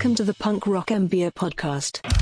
[0.00, 2.19] Welcome to the Punk Rock MBA podcast.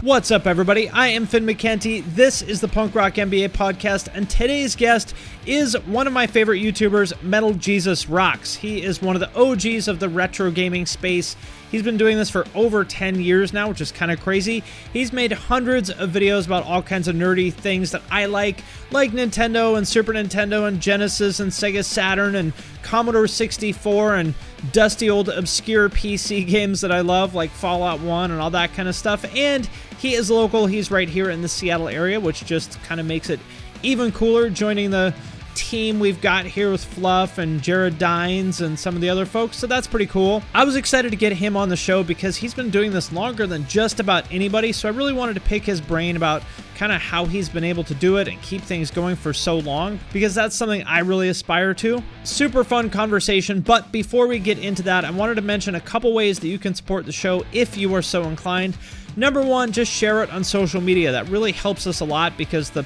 [0.00, 0.88] What's up, everybody?
[0.88, 2.02] I am Finn McKenty.
[2.14, 6.60] This is the Punk Rock MBA podcast, and today's guest is one of my favorite
[6.60, 8.54] YouTubers, Metal Jesus Rocks.
[8.54, 11.36] He is one of the OGs of the retro gaming space.
[11.70, 14.62] He's been doing this for over 10 years now, which is kind of crazy.
[14.92, 19.10] He's made hundreds of videos about all kinds of nerdy things that I like, like
[19.10, 24.34] Nintendo and Super Nintendo and Genesis and Sega Saturn and Commodore 64 and
[24.72, 28.88] dusty old obscure PC games that I love, like Fallout 1 and all that kind
[28.88, 29.33] of stuff.
[29.34, 29.66] And
[29.98, 33.30] he is local, he's right here in the Seattle area, which just kind of makes
[33.30, 33.40] it
[33.82, 35.14] even cooler joining the
[35.54, 39.56] team we've got here with Fluff and Jared Dines and some of the other folks,
[39.56, 40.42] so that's pretty cool.
[40.52, 43.46] I was excited to get him on the show because he's been doing this longer
[43.46, 46.42] than just about anybody, so I really wanted to pick his brain about
[46.76, 49.58] kind of how he's been able to do it and keep things going for so
[49.58, 52.02] long because that's something I really aspire to.
[52.24, 56.12] Super fun conversation, but before we get into that, I wanted to mention a couple
[56.12, 58.76] ways that you can support the show if you are so inclined.
[59.16, 61.12] Number one, just share it on social media.
[61.12, 62.84] That really helps us a lot because the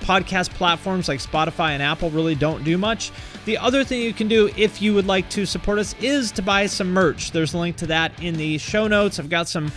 [0.00, 3.10] podcast platforms like Spotify and Apple really don't do much.
[3.44, 6.42] The other thing you can do if you would like to support us is to
[6.42, 7.30] buy some merch.
[7.30, 9.18] There's a link to that in the show notes.
[9.18, 9.72] I've got some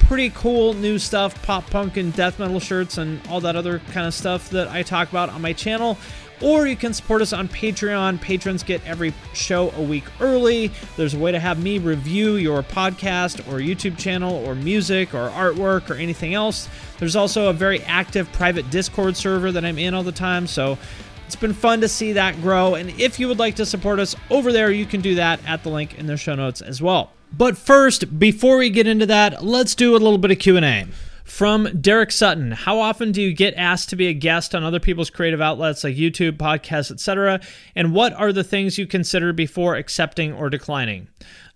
[0.00, 4.06] pretty cool new stuff pop punk and death metal shirts and all that other kind
[4.06, 5.98] of stuff that I talk about on my channel
[6.42, 8.20] or you can support us on Patreon.
[8.20, 10.70] Patrons get every show a week early.
[10.96, 15.28] There's a way to have me review your podcast or YouTube channel or music or
[15.30, 16.68] artwork or anything else.
[16.98, 20.46] There's also a very active private Discord server that I'm in all the time.
[20.46, 20.78] So
[21.26, 22.74] it's been fun to see that grow.
[22.74, 25.62] And if you would like to support us over there, you can do that at
[25.62, 27.12] the link in the show notes as well.
[27.32, 30.86] But first, before we get into that, let's do a little bit of Q&A.
[31.30, 34.80] From Derek Sutton, how often do you get asked to be a guest on other
[34.80, 37.40] people's creative outlets like YouTube, podcasts, etc.?
[37.74, 41.08] And what are the things you consider before accepting or declining?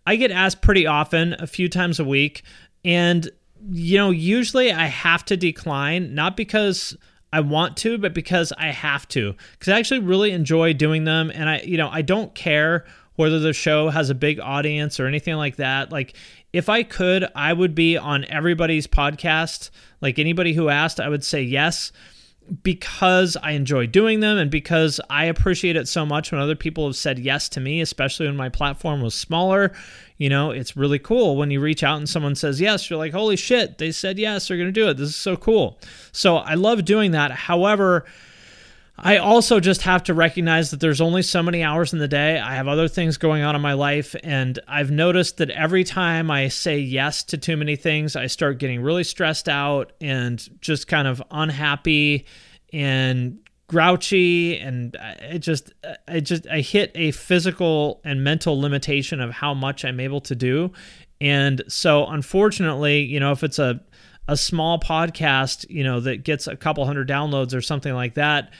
[0.07, 2.45] I get asked pretty often, a few times a week,
[2.85, 3.29] and
[3.69, 6.97] you know, usually I have to decline, not because
[7.33, 9.35] I want to, but because I have to.
[9.59, 12.87] Because I actually really enjoy doing them, and I, you know, I don't care
[13.17, 15.93] whether the show has a big audience or anything like that.
[15.93, 16.17] Like
[16.53, 19.71] if I could, I would be on everybody's podcast.
[20.01, 21.93] Like anybody who asked, I would say yes
[22.63, 26.87] because I enjoy doing them and because I appreciate it so much when other people
[26.87, 29.73] have said yes to me, especially when my platform was smaller.
[30.19, 33.13] You know, it's really cool when you reach out and someone says yes, you're like,
[33.13, 34.97] holy shit, they said yes, they're going to do it.
[34.97, 35.79] This is so cool.
[36.13, 37.31] So I love doing that.
[37.31, 38.05] However,
[38.97, 42.39] I also just have to recognize that there's only so many hours in the day.
[42.39, 46.31] I have other things going on in my life, and I've noticed that every time
[46.31, 50.87] I say yes to too many things, I start getting really stressed out and just
[50.87, 52.27] kind of unhappy
[52.73, 55.73] and grouchy and it just
[56.07, 60.35] I just I hit a physical and mental limitation of how much I'm able to
[60.35, 60.71] do.
[61.21, 63.81] And so unfortunately, you know, if it's a
[64.29, 68.53] a small podcast, you know, that gets a couple hundred downloads or something like that,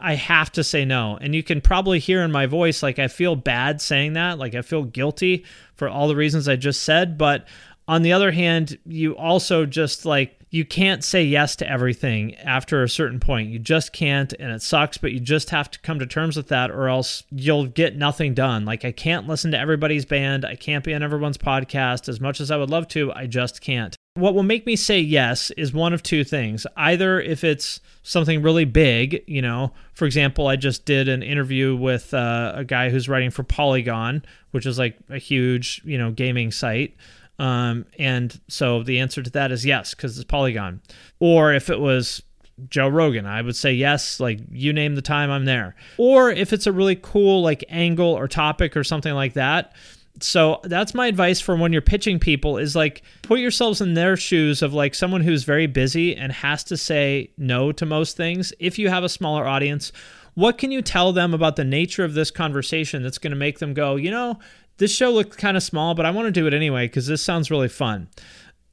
[0.00, 1.18] I have to say no.
[1.20, 4.38] And you can probably hear in my voice, like, I feel bad saying that.
[4.38, 5.44] Like, I feel guilty
[5.74, 7.18] for all the reasons I just said.
[7.18, 7.46] But
[7.88, 12.82] on the other hand, you also just like, you can't say yes to everything after
[12.82, 13.48] a certain point.
[13.48, 16.48] You just can't, and it sucks, but you just have to come to terms with
[16.48, 18.66] that, or else you'll get nothing done.
[18.66, 20.44] Like, I can't listen to everybody's band.
[20.44, 23.12] I can't be on everyone's podcast as much as I would love to.
[23.14, 23.96] I just can't.
[24.14, 26.66] What will make me say yes is one of two things.
[26.76, 31.74] Either if it's something really big, you know, for example, I just did an interview
[31.74, 36.10] with uh, a guy who's writing for Polygon, which is like a huge, you know,
[36.10, 36.94] gaming site.
[37.38, 40.82] Um, and so the answer to that is yes, because it's Polygon.
[41.18, 42.22] Or if it was
[42.68, 45.74] Joe Rogan, I would say yes, like you name the time, I'm there.
[45.96, 49.72] Or if it's a really cool like angle or topic or something like that.
[50.20, 54.16] So that's my advice for when you're pitching people is like put yourselves in their
[54.16, 58.52] shoes of like someone who's very busy and has to say no to most things.
[58.60, 59.90] If you have a smaller audience,
[60.34, 63.58] what can you tell them about the nature of this conversation that's going to make
[63.58, 64.38] them go, you know,
[64.78, 67.22] this show looked kind of small, but I want to do it anyway because this
[67.22, 68.08] sounds really fun.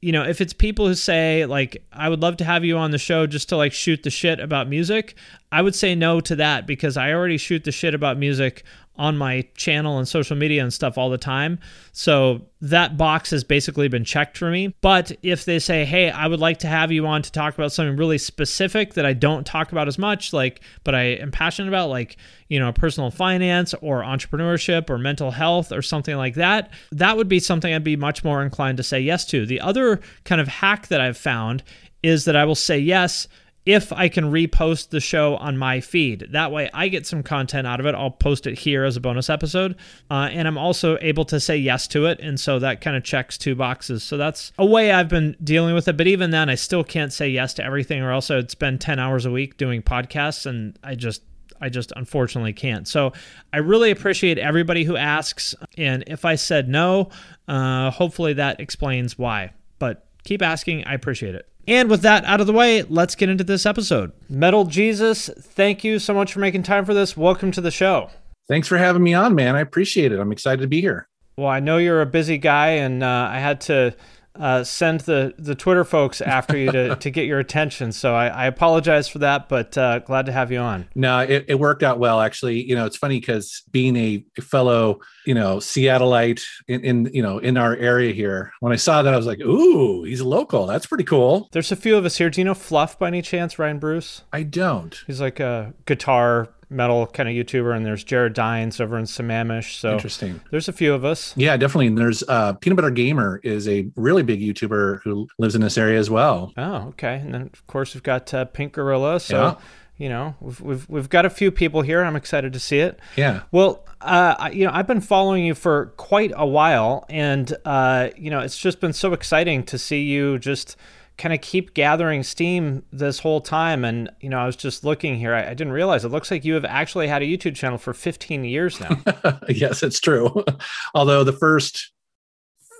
[0.02, 2.90] You know, if it's people who say, like, I would love to have you on
[2.90, 5.14] the show just to like shoot the shit about music,
[5.52, 8.64] I would say no to that because I already shoot the shit about music
[9.00, 11.58] on my channel and social media and stuff all the time.
[11.92, 14.74] So that box has basically been checked for me.
[14.82, 17.72] But if they say, hey, I would like to have you on to talk about
[17.72, 21.68] something really specific that I don't talk about as much, like, but I am passionate
[21.68, 22.18] about, like,
[22.48, 27.28] you know, personal finance or entrepreneurship or mental health or something like that, that would
[27.28, 29.46] be something I'd be much more inclined to say yes to.
[29.46, 31.62] The other kind of hack that I've found
[32.02, 33.28] is that I will say yes
[33.66, 36.28] if I can repost the show on my feed.
[36.30, 37.94] That way I get some content out of it.
[37.94, 39.76] I'll post it here as a bonus episode.
[40.10, 42.20] Uh, and I'm also able to say yes to it.
[42.20, 44.02] And so that kind of checks two boxes.
[44.02, 45.96] So that's a way I've been dealing with it.
[45.96, 48.98] But even then, I still can't say yes to everything, or else I'd spend 10
[48.98, 50.46] hours a week doing podcasts.
[50.46, 51.22] And I just,
[51.60, 52.88] I just unfortunately can't.
[52.88, 53.12] So
[53.52, 55.54] I really appreciate everybody who asks.
[55.76, 57.10] And if I said no,
[57.46, 59.52] uh, hopefully that explains why.
[59.78, 60.84] But keep asking.
[60.84, 61.49] I appreciate it.
[61.68, 64.12] And with that out of the way, let's get into this episode.
[64.28, 67.16] Metal Jesus, thank you so much for making time for this.
[67.16, 68.10] Welcome to the show.
[68.48, 69.54] Thanks for having me on, man.
[69.54, 70.18] I appreciate it.
[70.18, 71.08] I'm excited to be here.
[71.36, 73.94] Well, I know you're a busy guy, and uh, I had to
[74.36, 77.92] uh, send the, the Twitter folks after you to, to get your attention.
[77.92, 80.88] So I, I apologize for that, but uh, glad to have you on.
[80.94, 82.62] No, it, it worked out well, actually.
[82.62, 87.38] You know, it's funny because being a fellow, you know, Seattleite in, in, you know,
[87.38, 90.66] in our area here, when I saw that, I was like, ooh, he's local.
[90.66, 91.48] That's pretty cool.
[91.52, 92.30] There's a few of us here.
[92.30, 94.22] Do you know Fluff by any chance, Ryan Bruce?
[94.32, 95.02] I don't.
[95.06, 99.78] He's like a guitar metal kind of YouTuber, and there's Jared Dines over in Sammamish.
[99.78, 100.40] So interesting.
[100.50, 101.34] There's a few of us.
[101.36, 101.88] Yeah, definitely.
[101.88, 105.76] And there's uh, Peanut Butter Gamer is a really big YouTuber who lives in this
[105.76, 106.52] area as well.
[106.56, 107.16] Oh, okay.
[107.16, 109.20] And then of course we've got uh, Pink Gorilla.
[109.20, 109.36] So.
[109.36, 109.54] Yeah.
[109.96, 112.02] You know, we've, we've we've got a few people here.
[112.02, 112.98] I'm excited to see it.
[113.16, 113.42] Yeah.
[113.52, 118.30] Well, uh, you know, I've been following you for quite a while, and uh, you
[118.30, 120.78] know, it's just been so exciting to see you just
[121.20, 123.84] kind of keep gathering steam this whole time.
[123.84, 125.34] And, you know, I was just looking here.
[125.34, 127.92] I, I, didn't realize it looks like you have actually had a YouTube channel for
[127.92, 129.02] 15 years now.
[129.48, 130.44] yes, it's true.
[130.94, 131.92] Although the first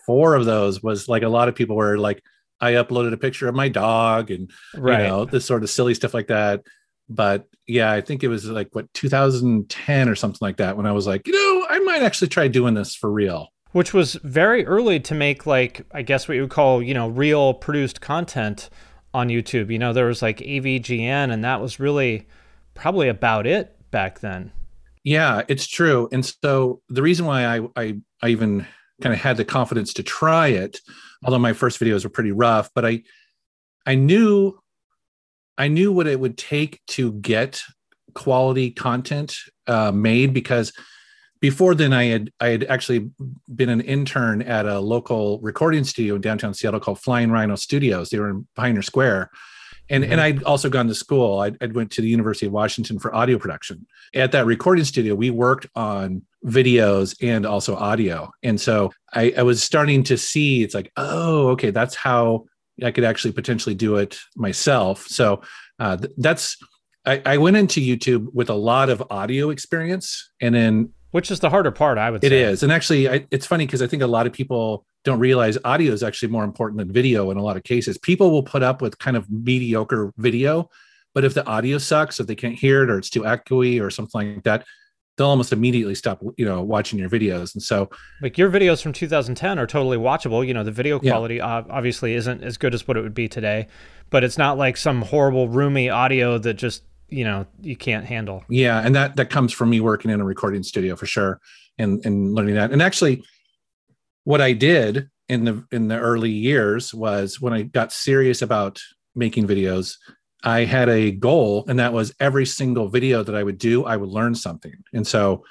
[0.06, 2.22] four of those was like a lot of people were like,
[2.62, 5.02] I uploaded a picture of my dog and, right.
[5.02, 6.62] you know, this sort of silly stuff like that.
[7.10, 10.92] But yeah, I think it was like what 2010 or something like that when I
[10.92, 14.66] was like, you know, I might actually try doing this for real which was very
[14.66, 18.70] early to make like I guess what you would call you know real produced content
[19.12, 19.70] on YouTube.
[19.70, 22.26] You know, there was like AVGN, and that was really
[22.74, 24.52] probably about it back then.
[25.02, 26.08] Yeah, it's true.
[26.12, 28.66] And so the reason why I I, I even
[29.00, 30.78] kind of had the confidence to try it,
[31.24, 33.02] although my first videos were pretty rough, but I
[33.86, 34.58] I knew
[35.58, 37.62] I knew what it would take to get
[38.14, 39.36] quality content
[39.66, 40.72] uh, made because
[41.40, 43.10] before then i had i had actually
[43.54, 48.10] been an intern at a local recording studio in downtown seattle called flying rhino studios.
[48.10, 49.30] They were in pioneer square.
[49.88, 50.12] And mm-hmm.
[50.12, 51.40] and i'd also gone to school.
[51.40, 53.86] I would went to the university of washington for audio production.
[54.14, 58.30] At that recording studio we worked on videos and also audio.
[58.42, 62.44] And so I, I was starting to see it's like oh okay that's how
[62.84, 65.06] i could actually potentially do it myself.
[65.06, 65.42] So
[65.78, 66.56] uh, that's
[67.06, 70.30] I, I went into youtube with a lot of audio experience.
[70.40, 72.42] And then which is the harder part, I would It say.
[72.42, 72.62] It is.
[72.62, 75.92] And actually, I, it's funny because I think a lot of people don't realize audio
[75.92, 77.98] is actually more important than video in a lot of cases.
[77.98, 80.68] People will put up with kind of mediocre video,
[81.14, 83.90] but if the audio sucks, if they can't hear it or it's too echoey or
[83.90, 84.64] something like that,
[85.16, 87.54] they'll almost immediately stop, you know, watching your videos.
[87.54, 87.90] And so,
[88.22, 90.46] like your videos from 2010 are totally watchable.
[90.46, 91.62] You know, the video quality yeah.
[91.68, 93.66] obviously isn't as good as what it would be today,
[94.10, 98.44] but it's not like some horrible roomy audio that just you know you can't handle.
[98.48, 101.40] Yeah and that that comes from me working in a recording studio for sure
[101.78, 102.72] and and learning that.
[102.72, 103.22] And actually
[104.24, 108.80] what i did in the in the early years was when i got serious about
[109.14, 109.96] making videos
[110.44, 113.96] i had a goal and that was every single video that i would do i
[113.96, 114.74] would learn something.
[114.92, 115.44] And so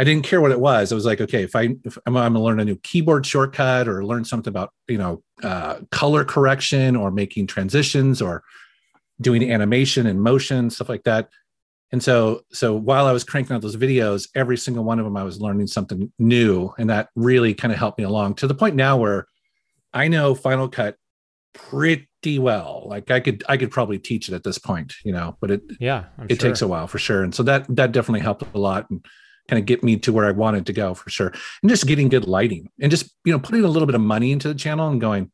[0.00, 0.92] i didn't care what it was.
[0.92, 3.88] I was like okay if i if i'm, I'm to learn a new keyboard shortcut
[3.88, 8.42] or learn something about you know uh, color correction or making transitions or
[9.20, 11.28] doing animation and motion stuff like that.
[11.90, 15.16] And so so while i was cranking out those videos every single one of them
[15.16, 16.72] i was learning something new.
[16.78, 19.26] And that really kind of helped me along to the point now where
[19.92, 20.96] i know final cut
[21.54, 22.84] pretty well.
[22.86, 25.62] Like i could i could probably teach it at this point you know but it
[25.80, 26.50] yeah I'm it sure.
[26.50, 27.22] takes a while for sure.
[27.22, 29.04] And so that that definitely helped a lot and
[29.48, 31.32] kind of get me to where i wanted to go for sure.
[31.62, 34.30] And just getting good lighting and just you know putting a little bit of money
[34.30, 35.30] into the channel and going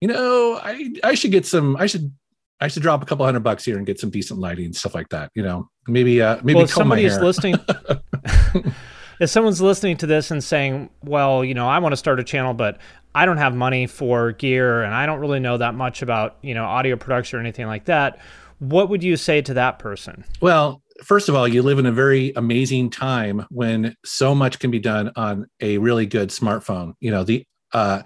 [0.00, 2.12] you know i i should get some i should
[2.60, 4.94] I should drop a couple hundred bucks here and get some decent lighting and stuff
[4.94, 5.30] like that.
[5.34, 7.56] You know, maybe uh, maybe well, if somebody's listening.
[9.20, 12.24] if someone's listening to this and saying, "Well, you know, I want to start a
[12.24, 12.78] channel, but
[13.14, 16.54] I don't have money for gear and I don't really know that much about you
[16.54, 18.20] know audio production or anything like that,"
[18.60, 20.24] what would you say to that person?
[20.40, 24.70] Well, first of all, you live in a very amazing time when so much can
[24.70, 26.92] be done on a really good smartphone.
[27.00, 28.02] You know, the uh,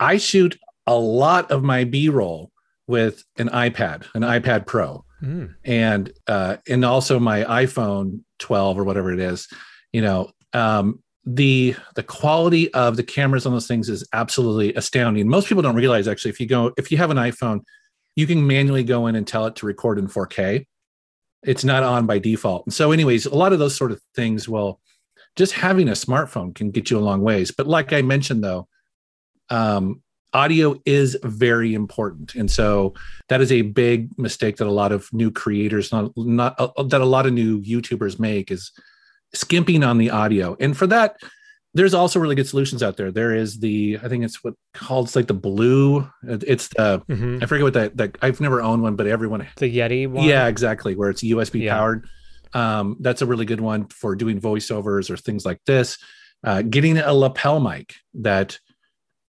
[0.00, 2.50] I shoot a lot of my B-roll
[2.88, 5.54] with an iPad, an iPad Pro, mm.
[5.64, 9.46] and uh, and also my iPhone 12 or whatever it is.
[9.92, 15.28] You know, um, the the quality of the cameras on those things is absolutely astounding.
[15.28, 17.60] Most people don't realize actually if you go if you have an iPhone,
[18.16, 20.66] you can manually go in and tell it to record in 4K.
[21.44, 22.66] It's not on by default.
[22.66, 24.80] And so, anyways, a lot of those sort of things will
[25.36, 27.52] just having a smartphone can get you a long ways.
[27.52, 28.66] But like I mentioned, though,
[29.50, 32.94] um, audio is very important, and so
[33.28, 37.00] that is a big mistake that a lot of new creators, not not uh, that
[37.00, 38.70] a lot of new YouTubers make, is
[39.34, 40.56] skimping on the audio.
[40.60, 41.16] And for that,
[41.74, 43.10] there's also really good solutions out there.
[43.12, 46.08] There is the I think it's what called it's like the blue.
[46.22, 47.42] It's the Mhm.
[47.42, 50.24] I forget what that that I've never owned one, but everyone The Yeti one.
[50.26, 51.76] yeah exactly where it's USB Yeah.
[51.76, 52.06] powered.
[52.54, 55.98] Um, that's a really good one for doing voiceovers or things like this.
[56.42, 58.58] Uh, getting a lapel mic that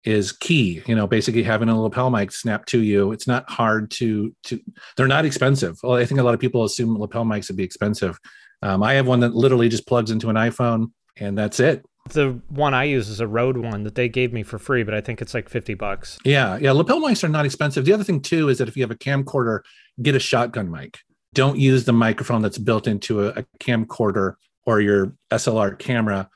[0.06, 0.82] is key.
[0.86, 3.12] You know, basically having a lapel mic snap to you.
[3.12, 4.60] It's not hard to to.
[4.96, 5.78] They're not expensive.
[5.82, 8.18] Well, I think a lot of people assume lapel mics would be expensive.
[8.62, 11.84] Um, I have one that literally just plugs into an iPhone, and that's it.
[12.10, 14.94] The one I use is a Rode one that they gave me for free, but
[14.94, 16.18] I think it's like 50 bucks.
[16.24, 16.70] Yeah, yeah.
[16.70, 17.84] Lapel mics are not expensive.
[17.84, 19.60] The other thing too is that if you have a camcorder,
[20.00, 21.00] get a shotgun mic.
[21.34, 24.34] Don't use the microphone that's built into a, a camcorder
[24.64, 26.30] or your SLR camera.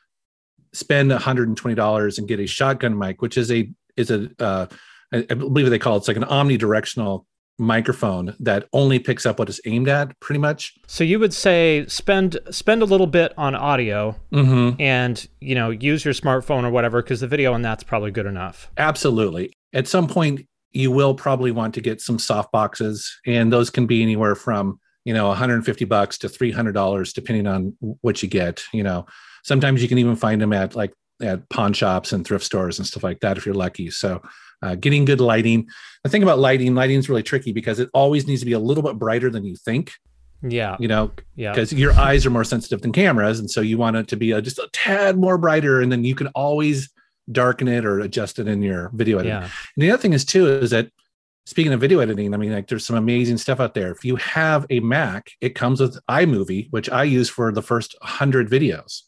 [0.72, 4.66] Spend $120 and get a shotgun mic, which is a is a uh,
[5.12, 7.24] I, believe they call it, it's like an omnidirectional
[7.58, 10.72] microphone that only picks up what it's aimed at, pretty much.
[10.86, 14.80] So you would say spend spend a little bit on audio Mm-hmm.
[14.80, 18.26] and, you know, use your smartphone or whatever cuz the video on that's probably good
[18.26, 18.70] enough.
[18.78, 19.52] Absolutely.
[19.72, 23.86] At some point, you will probably want to get some soft boxes, and those can
[23.86, 28.62] be anywhere from you know 150 bucks to 300 dollars, depending on what you get.
[28.72, 29.06] You know,
[29.42, 30.92] sometimes you can even find them at like
[31.22, 33.90] at pawn shops and thrift stores and stuff like that if you're lucky.
[33.90, 34.22] So,
[34.62, 35.68] uh, getting good lighting.
[36.04, 38.58] The thing about lighting, lighting is really tricky because it always needs to be a
[38.58, 39.92] little bit brighter than you think.
[40.42, 40.76] Yeah.
[40.80, 41.52] You know, Yeah.
[41.52, 44.32] because your eyes are more sensitive than cameras, and so you want it to be
[44.32, 46.90] a, just a tad more brighter, and then you can always
[47.30, 49.36] darken it or adjust it in your video editing.
[49.42, 49.42] Yeah.
[49.44, 50.88] And the other thing is too is that
[51.46, 53.90] speaking of video editing, I mean, like there's some amazing stuff out there.
[53.92, 57.94] If you have a Mac, it comes with iMovie, which I use for the first
[58.02, 59.02] hundred videos,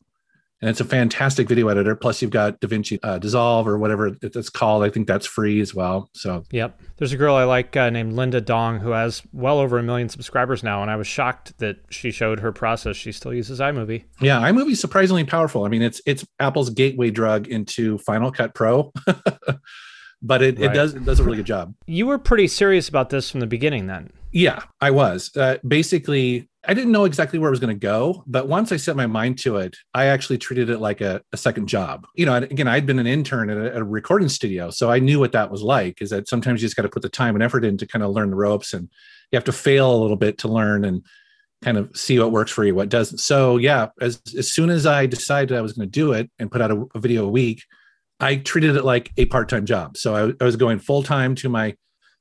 [0.62, 1.94] and it's a fantastic video editor.
[1.96, 4.84] Plus, you've got DaVinci uh, Dissolve or whatever it's called.
[4.84, 6.08] I think that's free as well.
[6.14, 6.80] So Yep.
[6.96, 10.08] There's a girl I like uh, named Linda Dong who has well over a million
[10.08, 12.96] subscribers now, and I was shocked that she showed her process.
[12.96, 14.04] She still uses iMovie.
[14.20, 15.64] yeah, iMovie is surprisingly powerful.
[15.64, 18.92] I mean, it's it's Apple's gateway drug into Final Cut Pro,
[20.22, 20.70] but it, Right.
[20.70, 21.74] it does it does a really good job.
[21.86, 24.10] You were pretty serious about this from the beginning then.
[24.30, 25.30] Yeah, I was.
[25.36, 28.76] Uh, basically, I didn't know exactly where it was going to go, but once I
[28.76, 32.06] set my mind to it, I actually treated it like a, a second job.
[32.14, 35.18] You know, again, I'd been an intern at a, a recording studio, so I knew
[35.18, 36.00] what that was like.
[36.00, 38.04] Is that sometimes you just got to put the time and effort in to kind
[38.04, 38.88] of learn the ropes, and
[39.32, 41.04] you have to fail a little bit to learn and
[41.62, 43.18] kind of see what works for you, what doesn't.
[43.18, 46.50] So yeah, as as soon as I decided I was going to do it and
[46.50, 47.64] put out a, a video a week,
[48.20, 49.96] I treated it like a part time job.
[49.96, 51.74] So I, I was going full time to my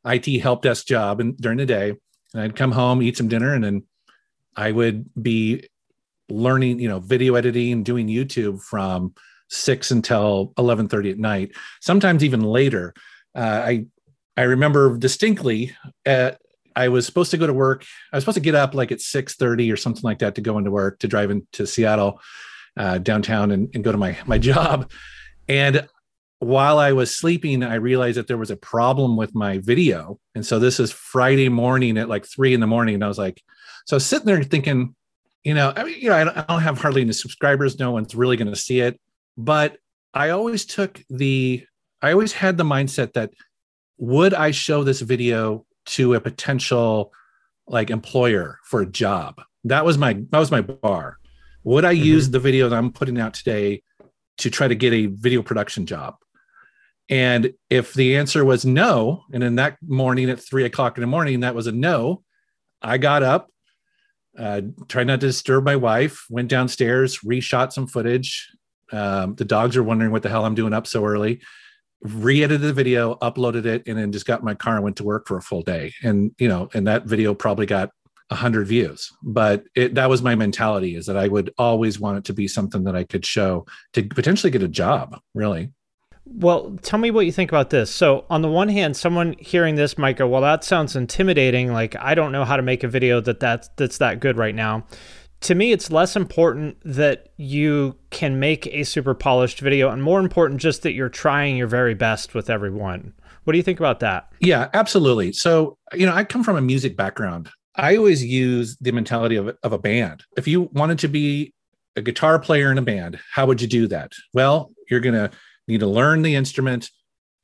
[0.04, 1.94] IT help desk job and during the day,
[2.34, 3.84] and I'd come home, eat some dinner, and then
[4.55, 5.67] I would be
[6.29, 9.13] learning, you know, video editing, doing YouTube from
[9.50, 11.51] six until eleven thirty at night.
[11.81, 12.93] Sometimes even later.
[13.36, 13.86] Uh, I
[14.38, 15.75] I remember distinctly.
[16.05, 16.31] Uh,
[16.75, 17.86] I was supposed to go to work.
[18.12, 20.41] I was supposed to get up like at six thirty or something like that to
[20.41, 22.20] go into work to drive into Seattle
[22.77, 24.91] uh, downtown and, and go to my my job.
[25.48, 25.88] And
[26.39, 30.20] while I was sleeping, I realized that there was a problem with my video.
[30.34, 32.96] And so this is Friday morning at like three in the morning.
[32.96, 33.43] And I was like,
[33.86, 34.96] so I was sitting there thinking,
[35.44, 37.80] you know, I mean, you know, I don't, I don't have hardly any subscribers.
[37.80, 39.00] No one's really going to see it.
[39.38, 39.78] But
[40.14, 41.66] I always took the,
[42.02, 43.32] I always had the mindset that
[43.98, 47.12] would I show this video to a potential
[47.68, 49.42] like employer for a job?
[49.64, 51.18] That was my, that was my bar.
[51.64, 52.04] Would I Mhm.
[52.04, 53.84] use the video that I'm putting out today
[54.38, 56.16] to try to get a video production job?
[57.10, 61.08] And if the answer was no, and in that morning at three o'clock in the
[61.08, 62.24] morning, that was a no,
[62.82, 63.52] I got up,
[64.38, 68.50] uh, tried not to disturb my wife, went downstairs, reshot some footage.
[68.92, 71.42] Um, the dogs are wondering what the hell I'm doing up so early.
[72.02, 75.04] Re-edited the video, uploaded it, and then just got in my car and went to
[75.04, 75.94] work for a full day.
[76.04, 77.92] And you know, and that video probably got
[78.30, 79.12] a hundred views.
[79.22, 82.48] But it, that was my mentality: is that I would always want it to be
[82.48, 85.20] something that I could show to potentially get a job.
[85.36, 85.72] Really,
[86.25, 87.90] Well, tell me what you think about this.
[87.90, 91.74] So, on the one hand, someone hearing this might go, "Well, that sounds intimidating.
[91.74, 94.56] Like I don't know how to make a video that that's that's that good right
[94.56, 94.86] now."
[95.42, 100.20] To me, it's less important that you can make a super polished video and more
[100.20, 103.13] important just that you're trying your very best with everyone.
[103.44, 104.32] What do you think about that?
[104.40, 105.34] Yeah, absolutely.
[105.34, 107.50] So, you know, I come from a music background.
[107.75, 110.24] I always use the mentality of, of a band.
[110.38, 111.54] If you wanted to be
[111.96, 114.12] a guitar player in a band, how would you do that?
[114.36, 115.32] Well, you're going to
[115.68, 116.89] need to learn the instrument,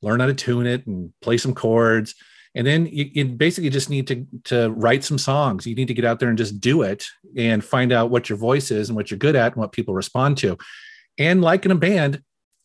[0.02, 2.14] learn how to tune it and play some chords.
[2.54, 5.94] and then you, you basically just need to to write some songs you need to
[5.94, 7.04] get out there and just do it
[7.36, 9.94] and find out what your voice is and what you're good at and what people
[9.94, 10.56] respond to
[11.18, 12.22] and like in a band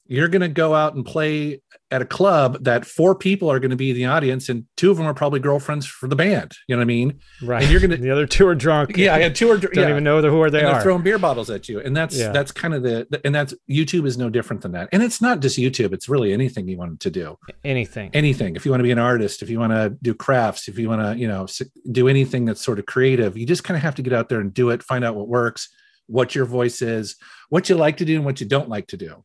[0.07, 1.61] you're going to go out and play
[1.93, 4.91] at a club that four people are going to be in the audience and two
[4.91, 7.61] of them are probably girlfriends for the band you know what i mean Right.
[7.63, 8.97] And you're gonna- the other two are drunk.
[8.97, 9.89] yeah i had two are Don't yeah.
[9.89, 10.81] even know who they and they're are.
[10.81, 12.31] throwing beer bottles at you and that's Yeah.
[12.31, 15.39] that's kind of the and that's youtube is no different than that and it's not
[15.39, 18.09] just youtube it's really anything you want to do Anything.
[18.13, 20.77] anything if you want to be an artist if you want to do crafts if
[20.79, 21.45] you want to you know
[21.91, 24.39] do anything that's sort of creative you just kind of have to get out there
[24.39, 25.69] and do it find out what works
[26.07, 27.15] what your voice is
[27.49, 29.23] what you like to do and what you don't like to do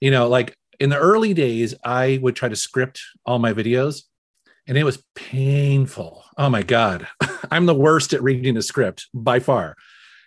[0.00, 4.02] you know like in the early days i would try to script all my videos
[4.66, 6.24] and it was painful.
[6.38, 7.08] Oh my god.
[7.50, 9.76] I'm the worst at reading a script by far.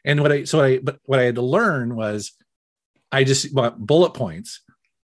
[0.04, 2.34] And what i so i but what i had to learn was
[3.12, 4.62] i just want bullet points.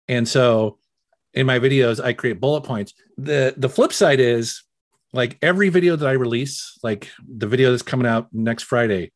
[0.08, 0.78] And so
[1.34, 2.94] in my videos i create bullet points.
[3.18, 4.64] The the flip side is
[5.14, 9.14] like every video that i release like the video that's coming out next friday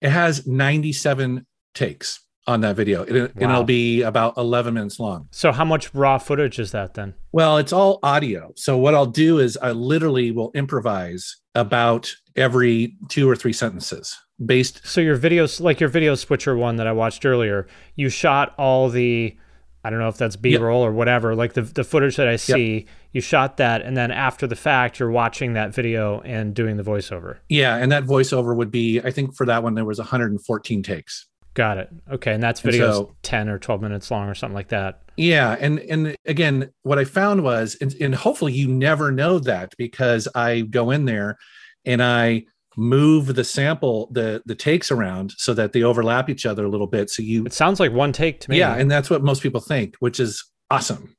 [0.00, 3.52] it has 97 takes on that video and, it, and Wow.
[3.52, 7.14] it'll be about 11 minutes long So how much raw footage is that then?
[7.32, 12.96] well it's all audio so what i'll do is i literally will improvise about every
[13.08, 16.92] two or three sentences based So your videos, like your video switcher one that I
[16.92, 19.36] watched earlier, you shot all the,
[19.84, 22.34] I don't know if that's B roll or whatever, like the the footage that I
[22.36, 22.86] see.
[23.12, 26.82] You shot that, and then after the fact, you're watching that video and doing the
[26.82, 27.36] voiceover.
[27.48, 31.26] yeah and that voiceover would be i think for that one there was 114 takes
[31.54, 31.90] Got it.
[32.10, 35.02] Okay, and that's And videos so- ten or twelve minutes long or something like that.
[35.18, 39.74] Yeah, and and again, what I found was, and, and hopefully you never know that
[39.76, 41.36] because I go in there
[41.84, 42.44] and I
[42.78, 46.86] move the sample, the the takes around so that they overlap each other a little
[46.86, 47.10] bit.
[47.10, 48.58] So you, It sounds like one take to me.
[48.58, 51.14] yeah, and that's what most people think, which is awesome.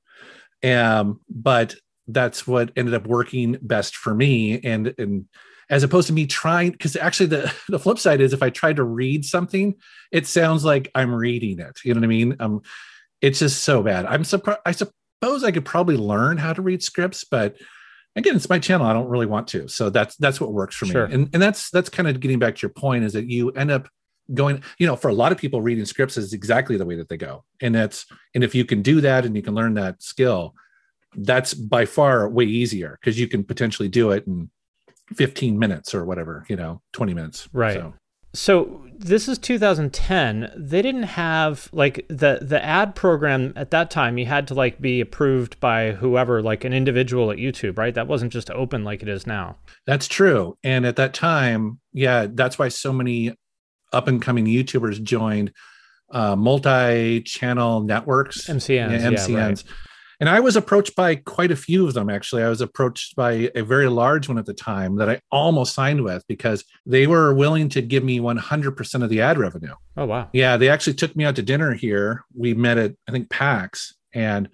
[0.63, 1.75] Um, but
[2.07, 5.25] that's what ended up working best for me, and and
[5.69, 8.73] as opposed to me trying, because actually the the flip side is if I try
[8.73, 9.75] to read something,
[10.11, 11.79] it sounds like I'm reading it.
[11.83, 12.35] You know what I mean?
[12.39, 12.61] Um,
[13.21, 14.05] it's just so bad.
[14.05, 14.59] I'm surprised.
[14.65, 17.55] I suppose I could probably learn how to read scripts, but
[18.15, 18.85] again, it's my channel.
[18.85, 19.67] I don't really want to.
[19.67, 21.07] So that's that's what works for Sure.
[21.07, 21.13] me.
[21.13, 23.71] And and that's that's kind of getting back to your point is that you end
[23.71, 23.87] up
[24.33, 27.09] going, you know, for a lot of people, reading scripts is exactly the way that
[27.09, 27.43] they go.
[27.61, 30.55] And that's and if you can do that and you can learn that skill,
[31.15, 34.49] that's by far way easier because you can potentially do it in
[35.13, 37.47] 15 minutes or whatever, you know, 20 minutes.
[37.53, 37.75] Right.
[37.75, 37.93] So,
[38.33, 40.51] So this is 2010.
[40.55, 44.17] They didn't have like the the ad program at that time.
[44.17, 47.93] You had to like be approved by whoever, like an individual at YouTube, right?
[47.93, 49.57] That wasn't just open like it is now.
[49.85, 50.57] That's true.
[50.63, 53.35] And at that time, yeah, that's why so many
[53.91, 55.51] up and coming YouTubers joined
[56.11, 59.35] uh, multi channel networks, MCNs, yeah, yeah, MCNs.
[59.35, 59.63] right.
[60.19, 62.43] And I was approached by quite a few of them, actually.
[62.43, 66.03] I was approached by a very large one at the time that I almost signed
[66.03, 69.73] with because they were willing to give me 100% of the ad revenue.
[69.97, 70.29] Oh wow.
[70.33, 72.23] Yeah, they actually took me out to dinner here.
[72.35, 74.49] We met at I think PAX, and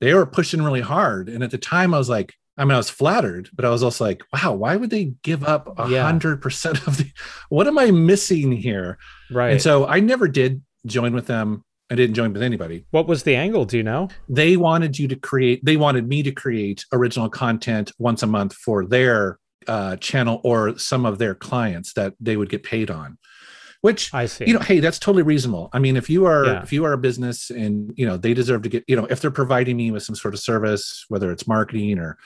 [0.00, 1.28] they were pushing really hard.
[1.28, 3.82] And at the time, I was like, I mean, I was flattered, but I was
[3.82, 7.10] also like, wow, why would they give up a hundred percent of the?
[7.48, 8.98] What am I missing here?
[9.30, 9.52] Right.
[9.52, 11.64] And so I never did join with them.
[11.92, 12.84] I didn't join with anybody.
[12.90, 13.64] what was the angle?
[13.64, 14.08] Do you know?
[14.28, 15.64] They wanted you to create.
[15.64, 20.76] They wanted me to create original content once a month for their uh, channel or
[20.78, 23.18] some of their clients that they would get paid on.
[23.82, 24.46] Which I see.
[24.46, 26.62] you know hey that's totally reasonable i mean if you are Yeah.
[26.62, 29.20] if you are a business and you know they deserve to get you know if
[29.20, 32.16] they're providing me with some sort of service whether it's marketing or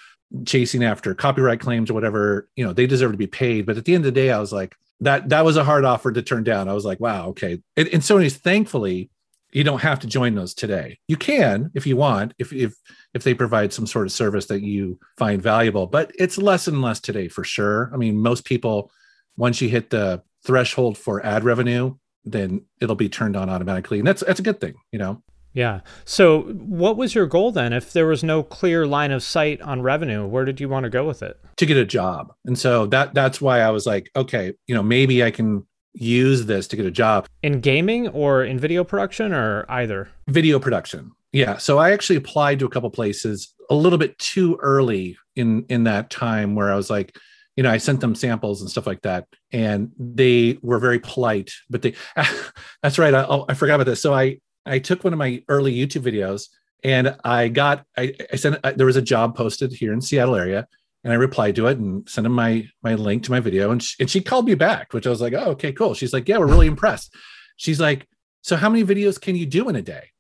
[0.45, 3.87] chasing after copyright claims or whatever you know they deserve to be paid but at
[3.87, 6.21] the end of the day i was like that that was a hard offer to
[6.21, 9.09] turn down i was like wow okay and, and so anyways thankfully
[9.53, 12.75] you don't have to join those today you can if you want if if
[13.15, 16.83] if they provide some sort of service that you find valuable but it's less and
[16.83, 18.91] less today for sure i mean most people
[19.37, 24.07] once you hit the threshold for ad revenue then it'll be turned on automatically and
[24.07, 25.81] that's that's a good thing you know yeah.
[26.05, 27.73] So what was your goal then?
[27.73, 30.91] If there was no clear line of sight on revenue, where did you want to
[30.91, 31.41] go with it?
[31.57, 34.83] to get a job and so that that's why i was like okay you know
[34.83, 37.27] maybe i can use this to get a job.
[37.43, 40.09] In gaming or in video production or either?
[40.29, 41.13] video production.
[41.33, 41.59] Yeah.
[41.59, 45.85] So i actually applied to a couple places a little bit too early in in
[45.85, 47.17] that time where i was like
[47.57, 51.51] you know i sent them samples and stuff like that and they were very polite
[51.69, 51.95] but they
[52.83, 53.13] that's right.
[53.13, 54.01] I, oh, I forgot about this.
[54.01, 56.49] So i i took one of my early youtube videos
[56.85, 60.37] and i got i, I sent I, there was a job posted here in seattle
[60.37, 60.69] area
[61.07, 63.81] and i replied to it and sent him my my link to my video and
[63.83, 66.29] she, and she called me back which i was like oh okay cool she's like
[66.29, 67.14] yeah we're really impressed
[67.57, 68.07] she's like
[68.42, 70.11] so how many videos can you do in a day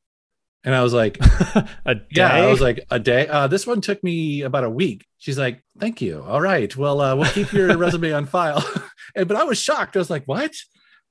[0.64, 1.16] And I was like,
[1.84, 2.06] a day.
[2.16, 3.28] yeah, I was like, a day.
[3.28, 5.06] Uh, this one took me about a week.
[5.18, 6.24] She's like, thank you.
[6.26, 6.74] All right.
[6.76, 8.64] Well, uh, we'll keep your resume on file.
[9.14, 9.94] and, but I was shocked.
[9.94, 10.50] I was like, what?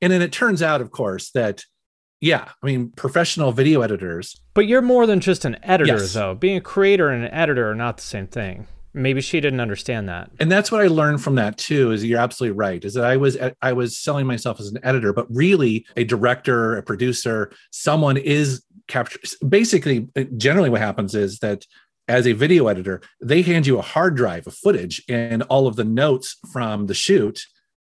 [0.01, 1.63] And then it turns out, of course, that
[2.19, 4.35] yeah, I mean, professional video editors.
[4.53, 6.11] But you're more than just an editor, Yes.
[6.13, 6.35] though.
[6.35, 8.67] Being a creator and an editor are not the same thing.
[8.95, 10.31] Maybe she didn't understand that.
[10.39, 11.91] And that's what I learned from that too.
[11.91, 12.84] Is you're absolutely right.
[12.84, 16.77] Is that I was I was selling myself as an editor, but really a director,
[16.77, 19.19] a producer, someone is capture.
[19.47, 21.65] Basically, uh, generally, what happens is that
[22.08, 25.75] as a video editor, they hand you a hard drive of footage and all of
[25.75, 27.41] the notes from the shoot,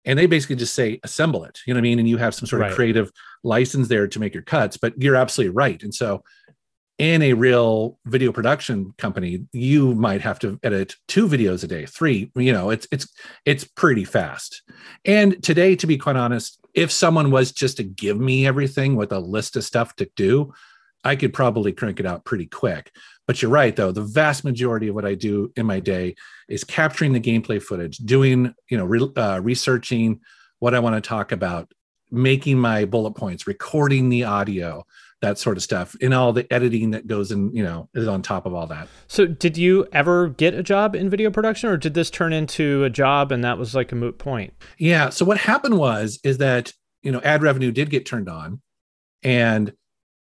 [0.04, 1.60] and they basically just say assemble it.
[1.66, 1.98] You know what I mean?
[1.98, 2.70] And you have some sort Right.
[2.70, 3.10] of creative
[3.44, 4.76] license there to make your cuts.
[4.76, 5.82] But you're absolutely right.
[5.82, 6.22] And so
[7.00, 11.86] in a real video production company, you might have to edit two videos a day,
[11.86, 12.30] three.
[12.34, 13.08] You know, it's it's
[13.46, 14.62] it's pretty fast.
[15.06, 19.12] And today, to be quite honest, if someone was just to give me everything with
[19.12, 20.52] a list of stuff to do,
[21.02, 22.92] I could probably crank it out pretty quick.
[23.26, 23.92] But you're right, though.
[23.92, 26.16] The vast majority of what I do in my day
[26.50, 30.20] is capturing the gameplay footage, doing, you know, re- uh, researching
[30.58, 31.72] what I want to talk about,
[32.10, 34.84] making my bullet points, recording the audio,
[35.20, 38.22] that sort of stuff, and all the editing that goes in, you know, is on
[38.22, 38.88] top of all that.
[39.06, 42.85] So, did you ever get a job in video production, or did this turn into
[42.85, 44.54] a job and that was like a moot point?
[44.78, 45.11] Yeah.
[45.11, 48.61] So what happened was is that you know ad revenue did get turned on,
[49.22, 49.72] and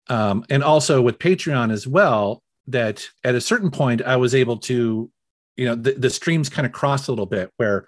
[0.08, 2.44] um, and also with Patreon as well.
[2.68, 5.10] That at a certain point I was able to,
[5.58, 7.88] you know, the, the streams kind of crossed a little bit where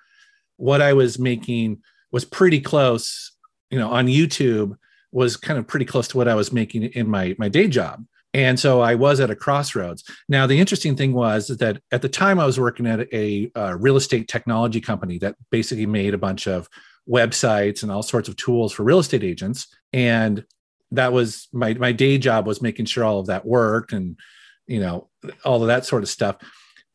[0.58, 3.32] what I was making was pretty close,
[3.70, 4.76] you know, on YouTube
[5.12, 8.06] was kind of pretty close to what I was making in my my day job.
[8.34, 10.04] And so I was at a crossroads.
[10.30, 13.98] Now, the interesting thing was that at the time I was working at a, real
[13.98, 16.70] estate technology company that basically made a bunch of
[17.10, 19.68] websites and all sorts of tools for real estate agents.
[19.92, 20.46] And
[20.92, 24.18] that was my my day job was making sure all of that worked and
[24.68, 25.10] you know
[25.46, 26.38] all of that sort of stuff.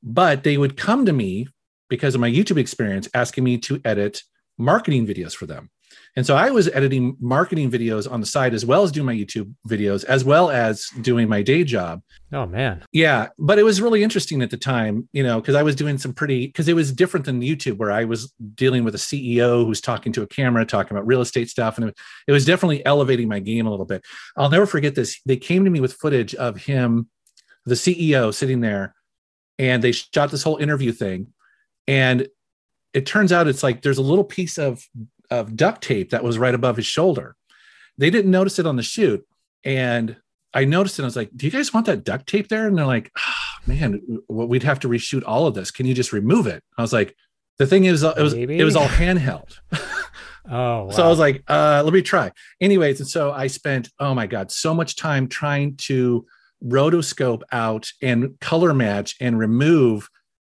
[0.03, 1.49] But they would come to me
[1.89, 4.23] because of my YouTube experience, asking me to edit
[4.59, 5.71] marketing videos for them.
[6.17, 9.15] And so I was editing marketing videos on the side as well as doing my
[9.15, 12.01] YouTube videos, as well as doing my day job.
[12.33, 15.63] Oh man, Yeah, but it was really interesting at the time, you know, because I
[15.63, 18.95] was doing some pretty because it was different than YouTube, where I was dealing with
[18.95, 22.33] a CEO who's talking to a camera, talking about real estate stuff, and it, it
[22.33, 24.03] was definitely elevating my game a little bit.
[24.39, 25.21] I'll never forget this.
[25.27, 27.11] They came to me with footage of him,
[27.67, 28.95] the CEO, sitting there,
[29.59, 31.29] and they shot this whole interview thing,
[31.87, 32.27] and
[32.95, 34.83] it turns out it's like there's a little piece of
[35.31, 37.37] of duct tape that was right above his shoulder.
[37.99, 39.27] They didn't notice it on the shoot,
[39.65, 40.17] and
[40.53, 41.03] I noticed it.
[41.03, 43.67] I was like, "Do you guys want that duct tape there?" And they're like, oh,
[43.67, 45.71] "Man, we'd have to reshoot all of this.
[45.71, 47.15] Can you just remove it?" I was like,
[47.59, 48.59] "The thing is, it was Maybe.
[48.59, 50.91] it was all handheld." oh wow.
[50.91, 54.27] So I was like, uh, "Let me try." Anyways, and so I spent oh my
[54.27, 56.27] god so much time trying to
[56.65, 60.09] rotoscope out and color match and remove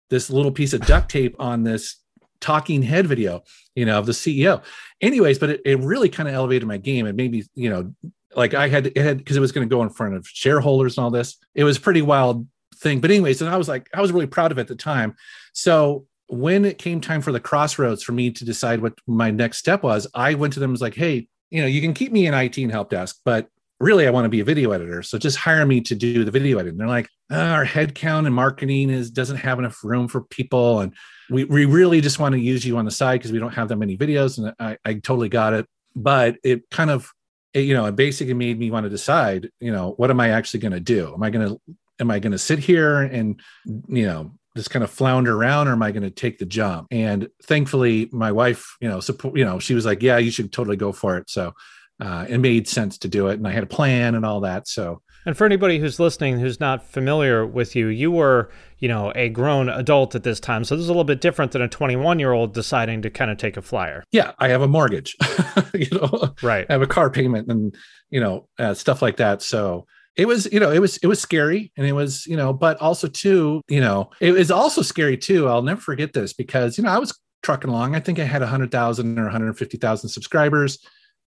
[0.09, 1.97] this little piece of duct tape on this
[2.45, 3.41] talking head video,
[3.73, 4.62] you know, of the CEO.
[5.01, 7.08] Anyways, but it, it really kind of elevated my game.
[7.08, 7.93] It made me, you know,
[8.36, 10.95] like I had it had because it was going to go in front of shareholders
[10.95, 11.38] and all this.
[11.55, 13.01] It was pretty wild thing.
[13.01, 15.15] But anyways, and I was like, I was really proud of it at the time.
[15.53, 19.58] So when it came time for the crossroads for me to decide what my next
[19.58, 22.12] step was, I went to them and was like, hey, you know, you can keep
[22.12, 23.47] me in IT and help desk, but
[23.79, 25.03] really I want to be a video editor.
[25.03, 26.77] So just hire me to do the video editing.
[26.77, 30.79] They're like, "Ah, our headcount and marketing is doesn't have enough room for people.
[30.79, 30.93] And
[31.29, 33.69] we, we really just want to use you on the side because we don't have
[33.69, 34.38] that many videos.
[34.38, 35.67] And I, I totally got it.
[35.95, 37.11] But it kind of,
[37.53, 40.29] it, you know, it basically made me want to decide, you know, what am I
[40.29, 41.13] actually going to do?
[41.13, 41.61] Am I going to,
[41.99, 43.39] am I going to sit here and,
[43.88, 46.88] you know, just kind of flounder around or am I going to take the jump?
[46.91, 50.51] And thankfully my wife, you know, support, you know, she was like, yeah, you should
[50.51, 51.29] totally go for it.
[51.29, 51.53] So
[51.99, 53.33] uh, it made sense to do it.
[53.33, 54.67] And I had a plan and all that.
[54.67, 59.11] So And for anybody who's listening who's not familiar with you, you were, you know,
[59.15, 60.63] a grown adult at this time.
[60.63, 63.31] So this is a little bit different than a 21 year old deciding to kind
[63.31, 64.03] of take a flyer.
[64.11, 65.15] yeah, I have a mortgage,
[65.73, 66.65] you know, Right.
[66.69, 67.75] I have a car payment and,
[68.09, 69.41] you know, uh, stuff like that.
[69.41, 72.53] So it was, you know, it was, it was scary and it was, you know,
[72.53, 75.47] but also too, you know, it was also scary too.
[75.47, 77.95] I'll never forget this because, you know, I was trucking along.
[77.95, 80.79] I think I had a hundred thousand or 150,000 subscribers.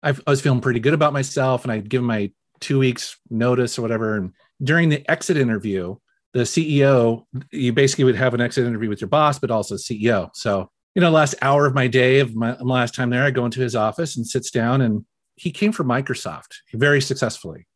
[0.03, 2.31] I've, I was feeling pretty good about myself and I'd given my
[2.61, 4.17] two weeks notice or whatever.
[4.17, 5.97] And during the exit interview,
[6.35, 10.31] the CEO, you basically would have an exit interview with your boss, but also CEO.
[10.35, 13.45] So, you know, last hour of my day of my, last time there, I go
[13.45, 15.05] into his office and sits down and
[15.37, 17.67] he came from Microsoft very successfully.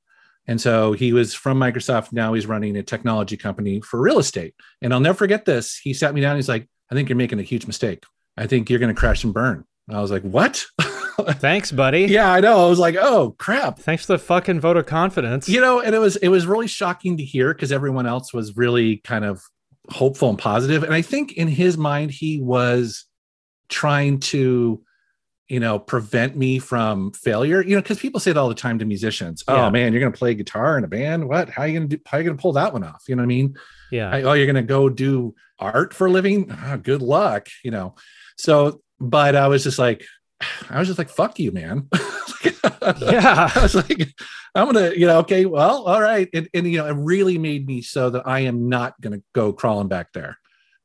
[0.46, 2.12] And so he was from Microsoft.
[2.12, 4.54] Now he's running a technology company for real estate.
[4.80, 5.78] And I'll never forget this.
[5.78, 6.36] He sat me down.
[6.36, 8.04] He's like, I think you're making a huge mistake.
[8.36, 9.64] I think you're going to crash and burn.
[9.88, 10.64] And I was like, what?
[11.18, 12.02] Thanks, buddy.
[12.02, 12.64] yeah, I know.
[12.66, 13.78] I was like, oh crap.
[13.78, 15.48] Thanks for the fucking vote of confidence.
[15.48, 18.56] You know, and it was it was really shocking to hear because everyone else was
[18.56, 19.42] really kind of
[19.90, 20.82] hopeful and positive.
[20.84, 23.04] And I think in his mind, he was
[23.68, 24.82] trying to
[25.48, 27.60] you know, prevent me from failure.
[27.62, 29.44] You know, because people say it all the time to musicians.
[29.48, 29.70] Oh Yeah.
[29.70, 31.28] man, you're gonna play guitar in a band.
[31.28, 31.50] What?
[31.50, 31.98] How are you gonna do?
[32.06, 33.02] How are you gonna pull that one off?
[33.06, 33.56] You know what I mean?
[33.90, 34.08] yeah.
[34.10, 36.50] I, oh, you're gonna go do art for a living?
[36.50, 37.48] Ah, good luck.
[37.62, 37.96] You know.
[38.38, 40.06] So, but I was just like,
[40.70, 41.88] I was just like, fuck you, man.
[43.00, 43.50] yeah.
[43.54, 44.08] I was like,
[44.54, 46.28] I'm gonna, you know, okay, well, all right.
[46.34, 49.52] And, and you know, it really made me so that I am not gonna go
[49.52, 50.38] crawling back there.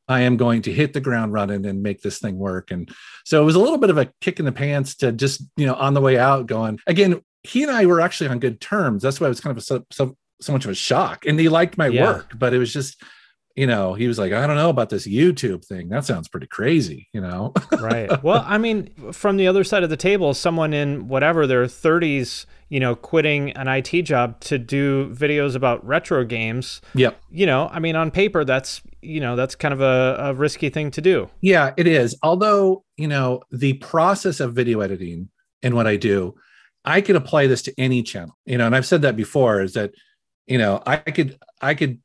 [0.07, 2.71] I am going to hit the ground running and make this thing work.
[2.71, 2.89] And
[3.25, 5.65] so it was a little bit of a kick in the pants to just, you
[5.65, 7.21] know, on the way out going again.
[7.43, 9.03] He and I were actually on good terms.
[9.03, 11.25] That's why it was kind of a, so, so, so much of a shock.
[11.25, 12.05] And he liked my Yeah.
[12.05, 13.01] work, but it was just,
[13.57, 15.89] you know, he was like, I don't know about this YouTube thing.
[15.89, 17.53] That sounds pretty crazy, you know?
[17.81, 18.23] right.
[18.23, 22.45] Well, I mean, from the other side of the table, someone in whatever their 30s,
[22.69, 27.19] you know, quitting an IT job to do videos about retro games, yep.
[27.31, 30.69] you know, I mean, on paper, that's, you know, that's kind of a, a risky
[30.69, 31.27] thing to do.
[31.41, 32.15] Yeah, it is.
[32.21, 35.29] Although, you know, the process of video editing
[35.63, 36.35] and what I do,
[36.85, 38.37] I could apply this to any channel.
[38.45, 39.93] You know, and I've said that before is that,
[40.45, 41.99] you know, I could I could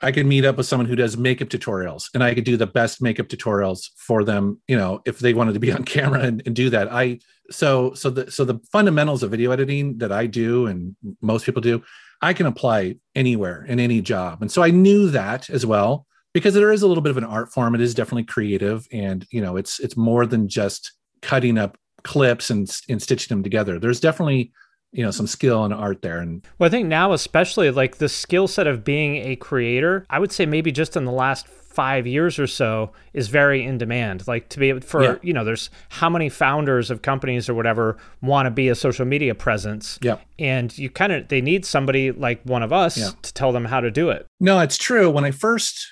[0.00, 2.66] I could meet up with someone who does makeup tutorials and I could do the
[2.66, 6.42] best makeup tutorials for them, you know, if they wanted to be on camera and,
[6.46, 6.92] and do that.
[6.92, 7.18] I
[7.50, 11.62] so so the so the fundamentals of video editing that I do and most people
[11.62, 11.82] do,
[12.22, 14.42] I can apply anywhere in any job.
[14.42, 17.24] And so I knew that as well because there is a little bit of an
[17.24, 21.58] art form it is definitely creative and you know it's it's more than just cutting
[21.58, 24.52] up clips and and stitching them together there's definitely
[24.92, 28.08] you know some skill and art there and Well, I think now, especially like the
[28.08, 32.06] skill set of being a creator, I would say maybe just in the last five
[32.08, 34.26] years or so is very in demand.
[34.26, 35.14] Like to be able for, Yeah.
[35.22, 39.04] you know, there's how many founders of companies or whatever want to be a social
[39.06, 39.98] media presence.
[40.02, 43.10] yeah And you kind of, they need somebody like one of us Yeah.
[43.22, 44.26] to tell them how to do it.
[44.40, 45.86] no it's true when i first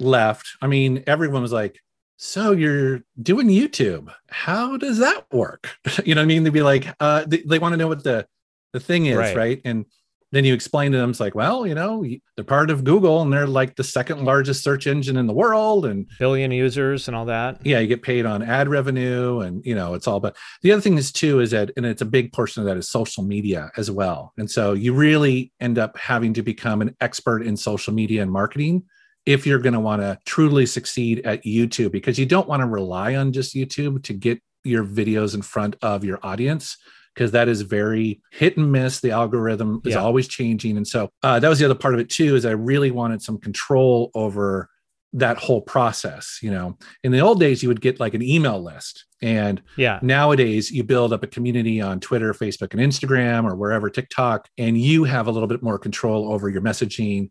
[0.00, 1.78] left i mean everyone was like
[2.24, 4.08] so you're doing youtube.
[4.30, 5.76] How does that work?
[6.06, 6.42] You know what i mean?
[6.44, 8.26] They'd be like uh they, they want to know what the
[8.72, 9.36] the thing is Right.
[9.36, 9.84] right, and
[10.32, 13.32] then you explain to them it's like well you know they're part of google and
[13.32, 17.26] they're like the second largest search engine in the world and Billion users and all
[17.26, 17.64] that.
[17.64, 20.80] yeah you get paid on ad revenue and you know it's all but the other
[20.80, 23.70] thing is too is that and it's a big portion of that is social media
[23.76, 24.32] as well.
[24.36, 28.32] And so you really end up having to become an expert in social media and
[28.32, 28.82] marketing
[29.26, 32.66] if you're going to want to truly succeed at youtube because you don't want to
[32.66, 36.76] rely on just youtube to get your videos in front of your audience
[37.14, 40.00] because that is very hit and miss the algorithm is Yeah.
[40.00, 42.50] always changing and so uh, that was the other part of it too is i
[42.52, 44.68] really wanted some control over
[45.16, 48.60] that whole process you know in the old days you would get like an email
[48.60, 50.00] list and Yeah.
[50.02, 54.76] nowadays you build up a community on twitter facebook and instagram or wherever tiktok and
[54.76, 57.30] you have a little bit more control over your messaging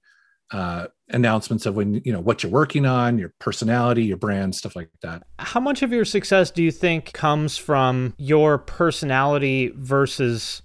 [0.53, 4.75] uh, announcements of when you know what you're working on your personality your brand stuff
[4.75, 5.23] like that.
[5.39, 10.61] How much of your success do you think comes from your personality versus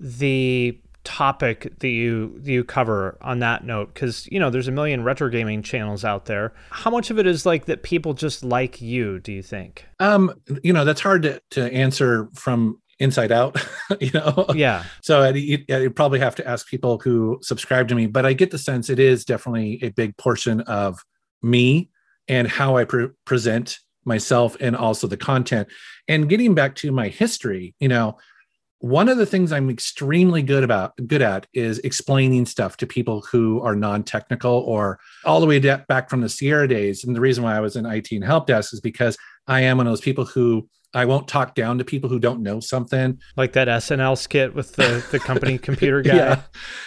[0.00, 3.92] the topic that you that you cover on that note?
[3.92, 6.52] Because you know there's a million retro gaming channels out there.
[6.70, 9.86] How much of it is like that people just like you do you think?
[10.00, 13.56] Um you know that's hard to, to answer from inside out
[14.00, 14.46] you know?
[14.54, 14.84] Yeah.
[15.00, 15.36] So I'd,
[15.70, 18.90] I'd probably have to ask people who subscribe to me but i get the sense
[18.90, 21.00] it is definitely a big portion of
[21.42, 21.90] me
[22.28, 25.68] and how i pre- present myself and also the content.
[26.08, 28.18] And getting back to my history you know
[28.82, 33.20] one of the things i'm extremely good about good at is explaining stuff to people
[33.30, 37.04] who are non-technical or all the way back from the sierra days.
[37.04, 39.76] And the reason why i was in it and help desk is because i am
[39.76, 43.18] one of those people who i won't talk down to people who don't know something.
[43.36, 46.16] Like that snl skit with the the company computer guy?
[46.16, 46.42] Yeah.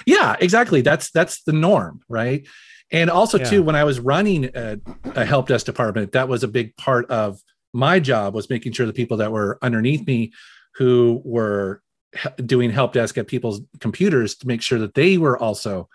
[0.06, 0.82] Yeah exactly.
[0.82, 2.48] That's that's the norm right?
[2.92, 3.50] And also Yeah.
[3.50, 4.78] too when i was running a,
[5.16, 7.40] a help desk department that was a big part of
[7.74, 10.32] my job was making sure the people that were underneath me
[10.76, 11.82] who were
[12.46, 15.90] doing help desk at people's computers to make sure that they were also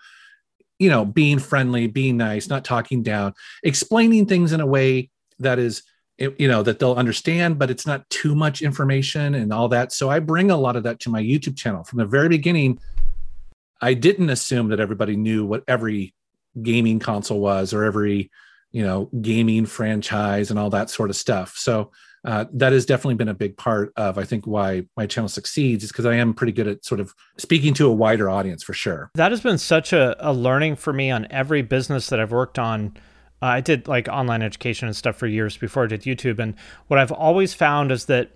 [0.79, 5.57] you know being friendly being nice not talking down explaining things in a way that
[5.59, 5.81] is
[6.17, 9.91] you know that they'll understand but it's not too much information and all that.
[9.91, 11.83] So i bring a lot of that to my youtube channel.
[11.83, 12.79] From the very beginning
[13.81, 16.13] i didn't assume that everybody knew what every
[16.61, 18.29] gaming console was or every
[18.71, 21.55] you know gaming franchise and all that sort of stuff.
[21.57, 21.91] So
[22.23, 25.83] uh, that has definitely been a big part of i think why my channel succeeds
[25.83, 28.73] is because i am pretty good at sort of speaking to a wider audience for
[28.73, 29.09] sure.
[29.15, 32.59] That has been such a, a learning for me on every business that I've worked
[32.59, 32.95] on.
[33.41, 36.39] Uh, I did like online education and stuff for years before I did YouTube.
[36.39, 36.55] And
[36.87, 38.31] what I've always found is that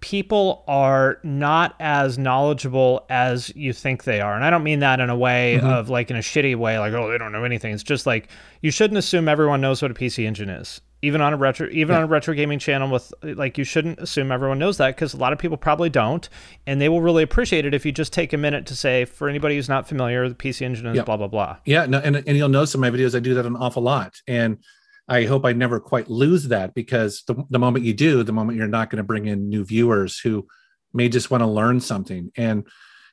[0.00, 4.34] people are not as knowledgeable as you think they are.
[4.34, 5.66] And I don't mean that in a way mm-hmm.
[5.66, 7.72] of like in a shitty way, like, oh, they don't know anything.
[7.72, 8.28] It's just like
[8.60, 10.80] you shouldn't assume everyone knows what a PC engine is.
[11.02, 11.98] Even on a retro, even yeah.
[11.98, 15.18] on a retro gaming channel, with like you shouldn't assume everyone knows that because a
[15.18, 16.28] lot of people probably don't,
[16.66, 19.28] and they will really appreciate it if you just take a minute to say, for
[19.28, 21.58] anybody who's not familiar, the PC engine is blah blah blah.
[21.66, 24.20] Yeah, no, and and you'll notice in my videos I do that an awful lot,
[24.26, 24.58] and
[25.08, 28.58] I hope I never quite lose that because the, the moment you do, the moment
[28.58, 30.46] you're not going to bring in new viewers who
[30.92, 32.32] may just want to learn something.
[32.36, 32.66] And,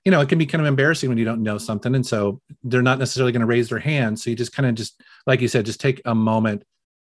[0.03, 1.93] you know, it can be kind of embarrassing when you don't know something.
[1.93, 4.19] And so they're not necessarily going to raise their hand.
[4.19, 6.63] So you just kind of just, like you said, just take a moment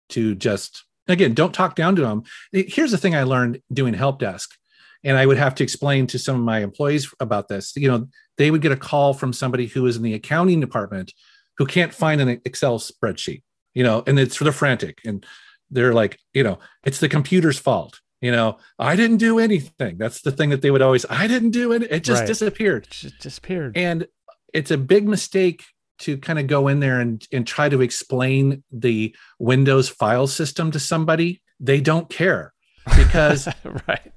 [0.09, 2.23] to just, again, don't talk down to them.
[2.51, 4.55] Here's the thing I learned doing help desk.
[5.03, 7.75] And I would have to explain to some of my employees about this.
[7.75, 11.13] You know, they would get a call from somebody who is in the accounting department
[11.57, 13.41] who can't find an Excel spreadsheet
[13.77, 15.23] you know, and it's they're frantic and
[15.69, 18.01] they're like, you know, it's the computer's fault.
[18.21, 19.99] You know, I didn't do anything.
[19.99, 21.83] That's the thing that they would always, I didn't do it.
[21.83, 22.27] It just right.
[22.27, 22.85] disappeared.
[22.85, 23.77] It just disappeared.
[23.77, 24.07] And
[24.51, 25.63] it's a big mistake
[25.99, 30.71] to kind of go in there and, and try to explain the Windows file system
[30.71, 31.43] to somebody.
[31.59, 32.55] They don't care
[32.97, 33.47] because
[33.87, 34.11] right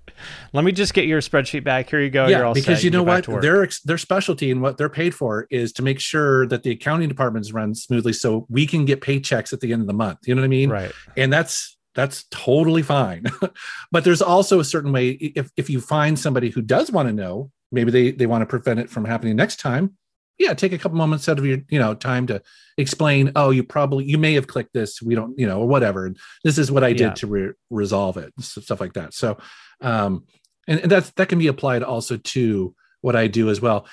[0.52, 1.90] let me just get your spreadsheet back.
[1.90, 2.26] Here you go.
[2.26, 3.26] Yeah, because you know what?
[3.26, 7.08] Their their specialty and what they're paid for is to make sure that the accounting
[7.08, 10.18] departments run smoothly, so we can get paychecks at the end of the month.
[10.26, 10.70] You know what I mean?
[10.70, 10.92] Right.
[11.16, 13.24] And that's that's totally fine.
[13.92, 17.12] but there's also a certain way if if you find somebody who does want to
[17.12, 19.96] know, maybe they they want to prevent it from happening next time.
[20.40, 22.42] Yeah, take a couple moments out of your you know time to
[22.78, 23.30] explain.
[23.36, 25.02] Oh, you probably you may have clicked this.
[25.02, 26.06] We don't you know or whatever.
[26.06, 27.14] And This is what I did yeah.
[27.14, 28.32] to re- resolve it.
[28.40, 29.12] Stuff like that.
[29.12, 29.36] So
[29.82, 30.24] um,
[30.66, 33.86] and, and that's that can be applied also to what I do as well.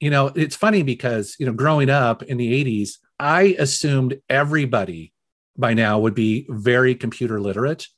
[0.00, 5.12] You know, it's funny because you know, growing up in the '80s, I assumed everybody
[5.58, 7.88] by now would be very computer literate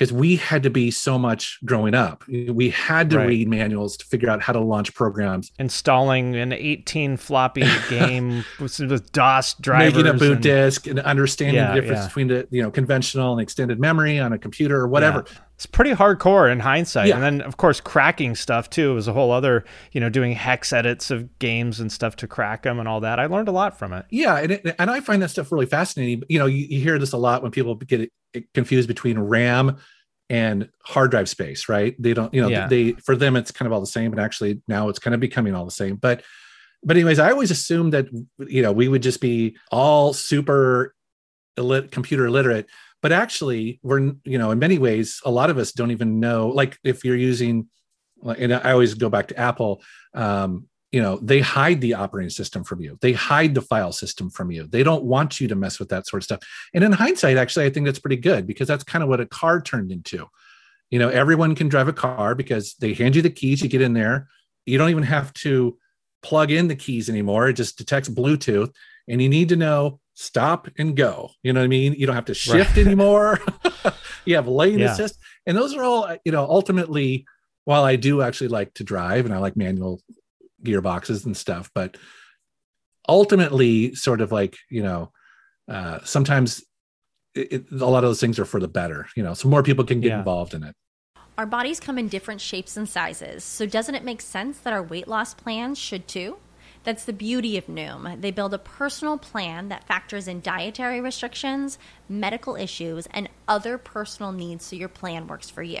[0.00, 2.24] because we had to be so much growing up.
[2.26, 3.28] We had to right.
[3.28, 5.52] read manuals to figure out how to launch programs.
[5.58, 11.00] Installing an 18 floppy game with, with, DOS drivers, making a boot and, disk, and
[11.00, 12.06] understanding yeah, the difference yeah.
[12.06, 15.22] between the you know conventional and extended memory on a computer or whatever.
[15.26, 15.38] Yeah.
[15.56, 19.30] It's pretty hardcore in hindsight, and then of course cracking stuff too was a whole
[19.30, 23.00] other you know doing hex edits of games and stuff to crack them and all
[23.00, 23.20] that.
[23.20, 24.06] I learned a lot from it.
[24.08, 26.22] Yeah, and it, and I find that stuff really fascinating.
[26.30, 28.10] You know, you, you hear this a lot when people get
[28.54, 29.78] confused between RAM
[30.28, 31.94] and hard drive space, right?
[31.98, 32.68] They don't, you know, yeah.
[32.68, 35.20] they for them it's kind of all the same, but actually now it's kind of
[35.20, 35.96] becoming all the same.
[35.96, 36.22] But
[36.82, 38.06] but anyways, I always assumed that
[38.38, 40.94] you know we would just be all super
[41.56, 42.66] computer literate,
[43.02, 46.48] but actually we're you know in many ways a lot of us don't even know.
[46.48, 47.68] Like if you're using,
[48.24, 49.82] and I always go back to Apple.
[50.14, 52.98] Um, you know they hide the operating system from you.
[53.00, 54.66] They hide the file system from you.
[54.66, 56.40] They don't want you to mess with that sort of stuff.
[56.74, 59.26] And in hindsight actually i think that's pretty good because that's kind of what a
[59.26, 60.26] car turned into.
[60.90, 63.82] You know everyone can drive a car because they hand you the keys you get
[63.82, 64.28] in there.
[64.66, 65.78] You don't even have to
[66.22, 67.48] plug in the keys anymore.
[67.48, 68.72] It just detects bluetooth
[69.08, 71.30] and you need to know stop and go.
[71.42, 71.94] You know what i mean?
[71.94, 72.86] You don't have to shift right.
[72.86, 73.40] anymore.
[74.26, 74.92] You have lane yeah.
[74.92, 75.18] assist.
[75.46, 77.24] And those are all you know ultimately
[77.64, 80.00] while i do actually like to drive and i like manual
[80.62, 81.96] gearboxes and stuff but
[83.08, 85.12] ultimately sort of like you know
[85.68, 86.62] uh, sometimes
[87.34, 89.62] it, it, a lot of those things are for the better you know so more
[89.62, 90.18] people can get yeah.
[90.18, 90.74] involved in it
[91.38, 94.82] our bodies come in different shapes and sizes so doesn't it make sense that our
[94.82, 96.36] weight loss plans should too
[96.82, 98.20] that's the beauty of Noom.
[98.20, 104.32] They build a personal plan that factors in dietary restrictions, medical issues, and other personal
[104.32, 105.80] needs so your plan works for you.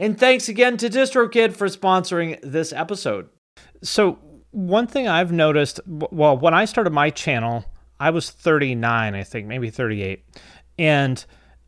[0.00, 3.28] And thanks again to DistroKid for sponsoring this episode.
[3.82, 4.20] So,
[4.52, 7.64] one thing I've noticed, well, when I started my channel,
[7.98, 10.24] I was 39, I think, maybe 38.
[10.78, 11.22] And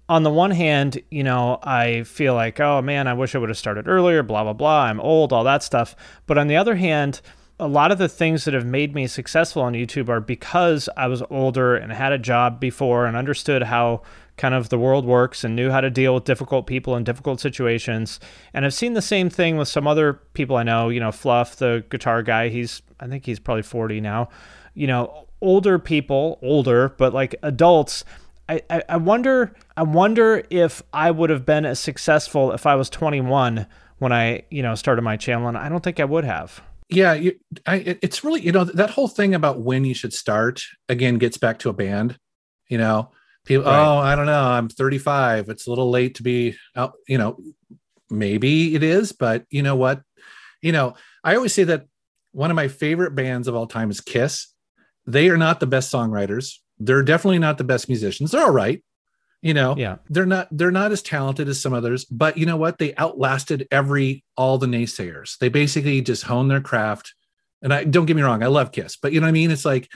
[0.08, 3.48] on the one hand, you know, I feel like, oh man, I wish I would
[3.48, 4.84] have started earlier, blah, blah, blah.
[4.84, 5.96] I'm old, all that stuff.
[6.26, 7.20] But on the other hand,
[7.58, 11.08] a lot of the things that have made me successful on YouTube are because I
[11.08, 14.02] was older and had a job before and understood how
[14.40, 17.40] kind of the world works and knew how to deal with difficult people in difficult
[17.40, 18.18] situations.
[18.54, 21.56] And I've seen the same thing with some other people I know, you know, Fluff,
[21.56, 24.30] the guitar guy, he's I think he's probably 40 now.
[24.72, 28.02] You know, older people, older, but like adults
[28.48, 32.76] I, I, I wonder I wonder if I would have been as successful if I
[32.76, 33.66] was 21
[33.98, 37.12] when I, you know, started my channel and I don't think I would have yeah
[37.12, 41.18] you, I, it's really you know that whole thing about when you should start again
[41.18, 42.18] gets back to a band
[42.68, 43.10] you know
[43.50, 43.84] people right.
[43.84, 47.38] oh i don't know i'm 35 it's a little late to be out you know
[48.10, 50.02] maybe it is but you know what?
[50.62, 50.94] You know
[51.24, 51.86] i always say that
[52.32, 54.54] one of my favorite bands of all time is kiss.
[55.04, 56.58] They are not the best songwriters.
[56.78, 58.30] They're definitely not the best musicians.
[58.30, 58.82] They're all right
[59.42, 59.74] you know?
[59.76, 59.96] Yeah.
[60.08, 62.78] They're not they're not as talented as some others but you know what?
[62.78, 65.38] They outlasted every all the naysayers.
[65.38, 67.14] They basically just honed their craft.
[67.62, 69.50] And i don't get me wrong i love kiss but you know what i mean?
[69.50, 69.88] It's like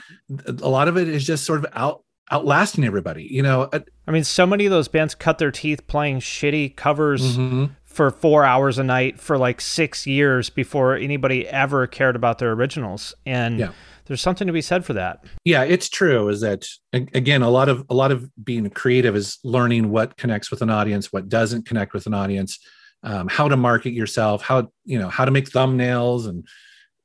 [0.47, 3.69] a lot of it is just sort of out outlasting everybody you know
[4.07, 7.65] i mean so many of those bands cut their teeth playing shitty covers mm-hmm.
[7.83, 12.51] for four hours a night for like six years before anybody ever cared about their
[12.51, 13.71] originals and yeah
[14.05, 15.25] there's something to be said for that.
[15.43, 16.29] Yeah, it's true.
[16.29, 20.51] Is that again a lot of a lot of being creative is learning what connects
[20.51, 22.59] with an audience, what doesn't connect with an audience,
[23.03, 26.45] um, how to market yourself, how you know how to make thumbnails, and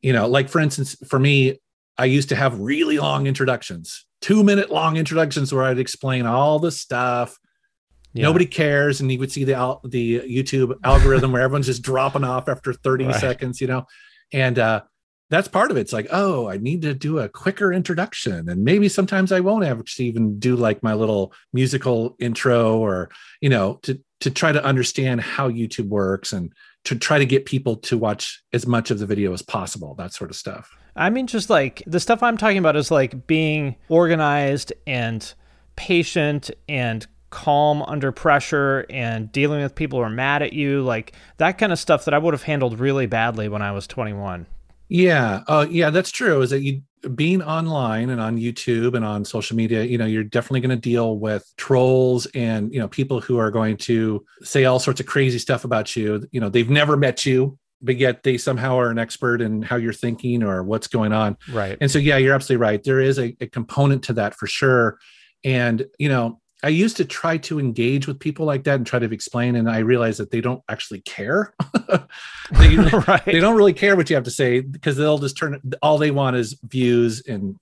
[0.02, 1.58] you know, like for instance, for me,
[1.96, 6.58] I used to have really long introductions, two minute long introductions where I'd explain all
[6.58, 7.38] the stuff.
[8.12, 8.24] Yeah.
[8.24, 12.48] Nobody cares, and you would see the the YouTube algorithm where everyone's just dropping off
[12.48, 13.14] after 30 right.
[13.14, 13.86] seconds, you know.
[14.32, 14.82] And uh,
[15.30, 15.82] that's part of it.
[15.82, 18.48] It's like, oh, I need to do a quicker introduction.
[18.48, 23.10] And maybe sometimes I won't actually even do like my little musical intro or,
[23.40, 26.52] you know, to to try to understand how YouTube works and
[26.84, 30.12] to try to get people to watch as much of the video as possible, that
[30.12, 30.76] sort of stuff.
[30.96, 35.32] I mean, just like the stuff I'm talking about is like being organized and
[35.76, 41.12] patient and calm under pressure and dealing with people who are mad at you, like
[41.36, 44.46] that kind of stuff that I would have handled really badly when I was 21.
[44.90, 46.42] Yeah, uh, yeah, that's true.
[46.42, 46.82] Is that you
[47.14, 50.76] being online and on YouTube and on social media, you know, you're definitely going to
[50.76, 55.06] deal with trolls and you know people who are going to say all sorts of
[55.06, 56.26] crazy stuff about you.
[56.32, 59.76] You know, they've never met you, but yet they somehow are an expert in how
[59.76, 61.38] you're thinking or what's going on.
[61.52, 61.78] Right.
[61.80, 62.82] And so, yeah, you're absolutely right.
[62.82, 64.98] There is a, a component to that for sure.
[65.44, 68.98] And you know, I used to try to engage with people like that and try
[68.98, 71.54] to explain, and I realized that they don't actually care.
[72.58, 72.76] they,
[73.08, 73.24] right.
[73.24, 76.10] they don't really care what you have to say because they'll just turn all they
[76.10, 77.56] want is views and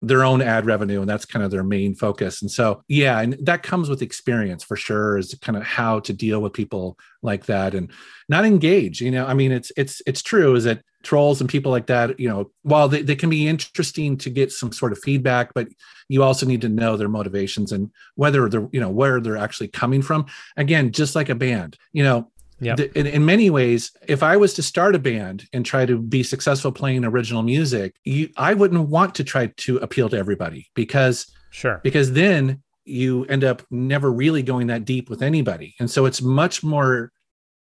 [0.00, 2.40] their own ad revenue and that's kind of their main focus.
[2.42, 6.12] And so yeah and that comes with experience for sure is kind of how to
[6.12, 7.90] deal with people like that and
[8.28, 9.26] not engage you know?
[9.26, 12.50] I mean it's it's it's true is that trolls and people like that you know
[12.62, 15.68] while they, they can be interesting to get some sort of feedback but
[16.08, 19.68] you also need to know their motivations and whether they're you know where they're actually
[19.68, 20.26] coming from.
[20.56, 22.30] Again just like a band you know
[22.60, 22.76] Yep.
[22.76, 25.98] th- in, in many ways if i was to start a band and try to
[25.98, 30.68] be successful playing original music you i wouldn't want to try to appeal to everybody
[30.74, 31.80] because Sure.
[31.82, 36.20] because then you end up never really going that deep with anybody and so it's
[36.20, 37.12] much more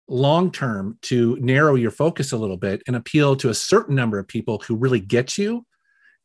[0.09, 4.19] long term to narrow your focus a little bit and appeal to a certain number
[4.19, 5.67] of people who really get you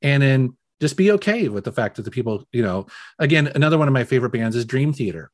[0.01, 2.85] and then just be okay with the fact that the people you know
[3.19, 5.31] again another one of my favorite bands is dream theater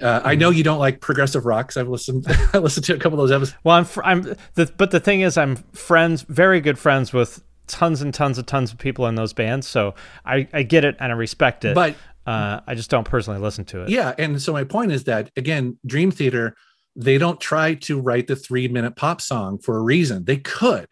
[0.00, 1.76] uh, I know you don't like progressive rocks.
[1.76, 2.26] I've listened.
[2.52, 3.58] I listened to a couple of those episodes.
[3.64, 4.22] Well, I'm, fr- I'm
[4.54, 8.46] the, but the thing is, I'm friends, very good friends with tons and tons and
[8.46, 9.66] tons of people in those bands.
[9.66, 11.74] So I, I get it and I respect it.
[11.74, 13.88] But uh, I just don't personally listen to it.
[13.88, 16.54] yeah, and so my point is that again, Dream Theater,
[16.94, 20.24] they don't try to write the three minute pop song for a reason.
[20.24, 20.86] They could.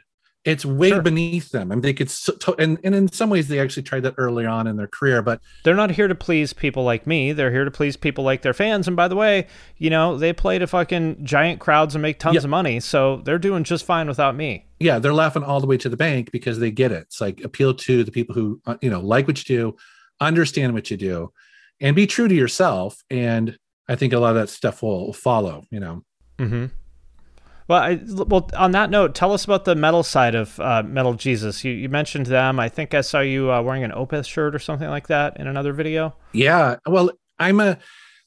[0.49, 1.03] It's way Sure.
[1.03, 1.71] beneath them.
[1.71, 4.47] I mean, they could, so, and and in some ways, they actually tried that early
[4.47, 5.21] on in their career.
[5.23, 7.33] But They're not here to please people like me.
[7.33, 8.87] They're here to please people like their fans.
[8.89, 9.47] And by the way,
[9.77, 12.45] you know, they play to fucking giant crowds and make tons Yep.
[12.45, 12.81] of money.
[12.81, 14.65] So they're doing just fine without me.
[14.81, 17.03] yeah, they're laughing all the way to the bank because they get it.
[17.09, 19.77] It's like appeal to the people who uh, you know like what you do,
[20.21, 21.33] understand what you do,
[21.81, 23.03] and be true to yourself.
[23.11, 25.65] And I think a lot of that stuff will follow.
[25.71, 26.05] You know.
[26.39, 26.67] Mm-hmm.
[27.69, 31.13] Well, I, well, on that note, tell us about the metal side of uh, Metal
[31.13, 31.63] Jesus.
[31.65, 32.59] You, you mentioned them.
[32.59, 35.47] I think I saw you uh, wearing an Opeth shirt or something like that in
[35.47, 36.17] another video.
[36.33, 36.77] Yeah.
[36.87, 37.79] Well, I'm a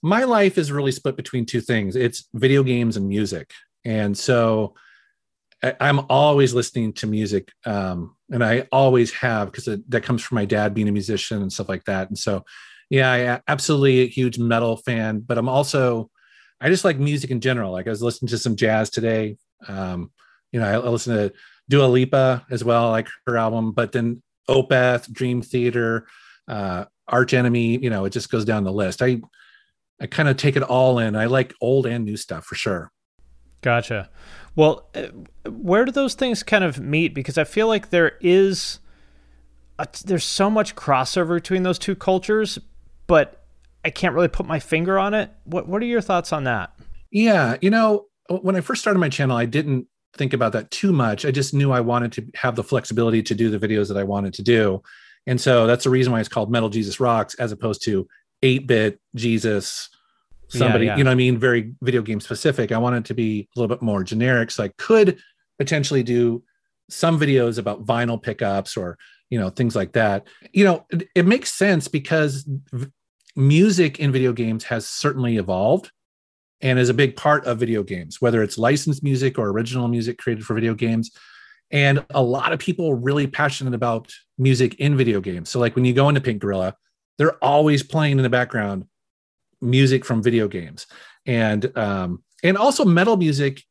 [0.04, 1.96] my life is really split between two things.
[1.96, 3.52] It's video games and music.
[3.84, 4.76] And so
[5.64, 7.52] I, I'm always listening to music.
[7.66, 11.52] Um, and I always have because that comes from my dad being a musician and
[11.52, 12.10] stuff like that.
[12.10, 12.44] And so
[12.90, 16.12] yeah, I absolutely a huge metal fan, but I'm also
[16.62, 17.72] I just like music in general.
[17.72, 19.38] Like I was listening to some jazz today.
[19.68, 20.12] Um,
[20.52, 21.34] you know, I, I listen to
[21.68, 26.08] Dua Lipa as well, like her album, but then Opeth, Dream Theater,
[26.48, 29.02] uh, Arch Enemy, you know, it just goes down the list.
[29.02, 29.22] I
[30.00, 31.16] I kind of take it all in.
[31.16, 32.92] I like old and new stuff for sure.
[33.62, 34.10] Gotcha.
[34.56, 35.10] Well, uh,
[35.50, 37.14] where do those things kind of meet?
[37.14, 38.80] Because I feel like there is,
[39.78, 42.58] a, there's so much crossover between those two cultures,
[43.06, 43.41] but
[43.84, 45.32] I can't really put my finger on it.
[45.46, 46.74] What What are your thoughts on that?
[47.12, 50.92] Yeah, you know, when I first started my channel, I didn't think about that too
[50.92, 51.26] much.
[51.26, 54.04] I just knew I wanted to have the flexibility to do the videos that I
[54.04, 54.82] wanted to do.
[55.28, 58.08] And so that's the reason why it's called Metal Jesus Rocks as opposed to
[58.44, 59.90] 8-bit Jesus
[60.52, 60.98] somebody, yeah.
[60.98, 62.72] you know what I mean, very video game specific.
[62.72, 65.18] I wanted to be a little bit more generic so I could
[65.58, 66.44] potentially do
[66.90, 68.98] some videos about vinyl pickups or,
[69.30, 70.28] you know, things like that.
[70.52, 72.92] You know, it, it makes sense because v-
[73.36, 75.92] music in video games has certainly evolved
[76.62, 80.18] and is a big part of video games, whether it's licensed music or original music
[80.18, 81.12] created for video games.
[81.72, 85.50] And a lot of people are really passionate about music in video games.
[85.50, 86.76] So, like when you go into Pink Gorilla,
[87.18, 88.86] they're always playing in the background
[89.62, 90.86] music from video games,
[91.26, 93.64] and um, and also metal music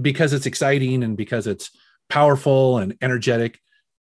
[0.00, 1.70] because it's exciting and because it's
[2.08, 3.58] powerful and energetic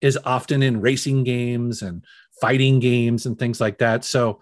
[0.03, 2.05] is often in racing games and
[2.41, 4.05] fighting games and things like that.
[4.05, 4.41] So,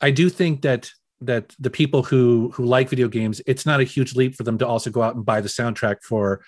[0.00, 0.90] I do think that
[1.22, 4.56] that the people who who like video games it's not a huge leap for them
[4.58, 6.40] to also go out and buy the soundtrack for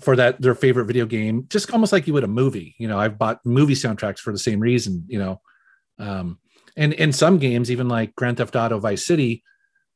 [0.00, 2.98] for that their favorite video game just almost like you would a movie you know
[2.98, 5.40] i've bought movie soundtracks for the same reason you know
[5.98, 6.38] um
[6.76, 9.42] and in some games even like grand theft auto vice city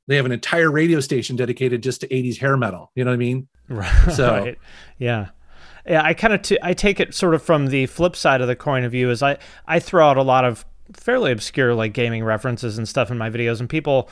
[0.09, 3.15] they have an entire radio station dedicated just to 80s hair metal you know what
[3.15, 4.13] i mean Right.
[4.13, 4.55] So-
[4.99, 5.29] yeah.
[5.87, 8.47] Yeah, I kind of t- I take it sort of from the flip side of
[8.47, 10.65] the coin of view is I I throw out a lot of
[10.95, 14.09] fairly obscure like gaming references and stuff in my videos and people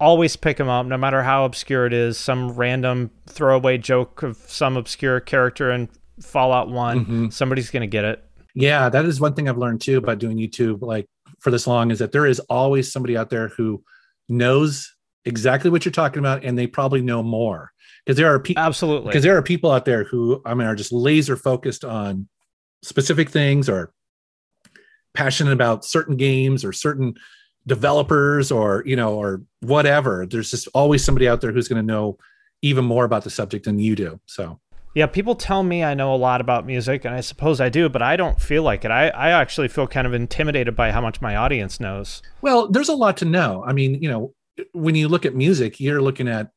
[0.00, 2.18] always pick them up no matter how obscure it is.
[2.18, 5.88] Some random throwaway joke of some obscure character in
[6.20, 7.32] Fallout one Mhm.
[7.32, 8.22] somebody's to get it.
[8.54, 11.06] Yeah, that is one thing I've learned too about doing YouTube like
[11.40, 13.82] for this long is that there is always somebody out there who
[14.28, 17.70] knows exactly what you're talking about and they probably know more.
[18.04, 19.08] Because there are people absolutely.
[19.08, 22.28] because there are people out there who I mean are just laser focused on
[22.82, 23.92] specific things or
[25.14, 27.14] passionate about certain games or certain
[27.66, 31.86] developers or you know or whatever there's just always somebody out there who's going to
[31.86, 32.18] know
[32.60, 34.60] even more about the subject than you do so
[34.94, 37.88] Yeah, people tell me I know a lot about music, and I suppose I do,
[37.88, 38.92] but I don't feel like it.
[38.92, 42.22] I, I actually feel kind of intimidated by how much my audience knows.
[42.42, 43.64] Well, there's a lot to know.
[43.66, 44.32] I mean, you know,
[44.72, 46.52] when you look at music, you're looking at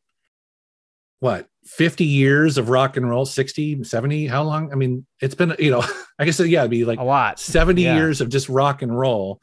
[1.20, 4.72] what 50 years of rock and roll 60 70 how long?
[4.72, 5.84] I mean it's been you know
[6.20, 7.39] i guess yeah it'd be like A lot.
[7.39, 7.95] 70 Yeah.
[7.95, 9.39] years of just rock and roll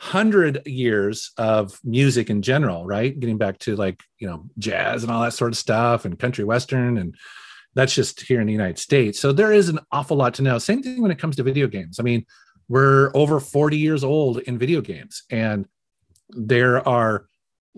[0.00, 3.18] 100 years of music in general right?
[3.18, 6.44] Getting back to like you know jazz and all that sort of stuff and country
[6.44, 7.14] western and
[7.74, 9.20] that's just here in the united states.
[9.20, 10.58] So there is an awful lot to know.
[10.58, 11.98] Same thing when it comes to video games.
[12.00, 12.24] I mean
[12.68, 15.66] we're over 40 years old in video games and
[16.30, 17.26] there are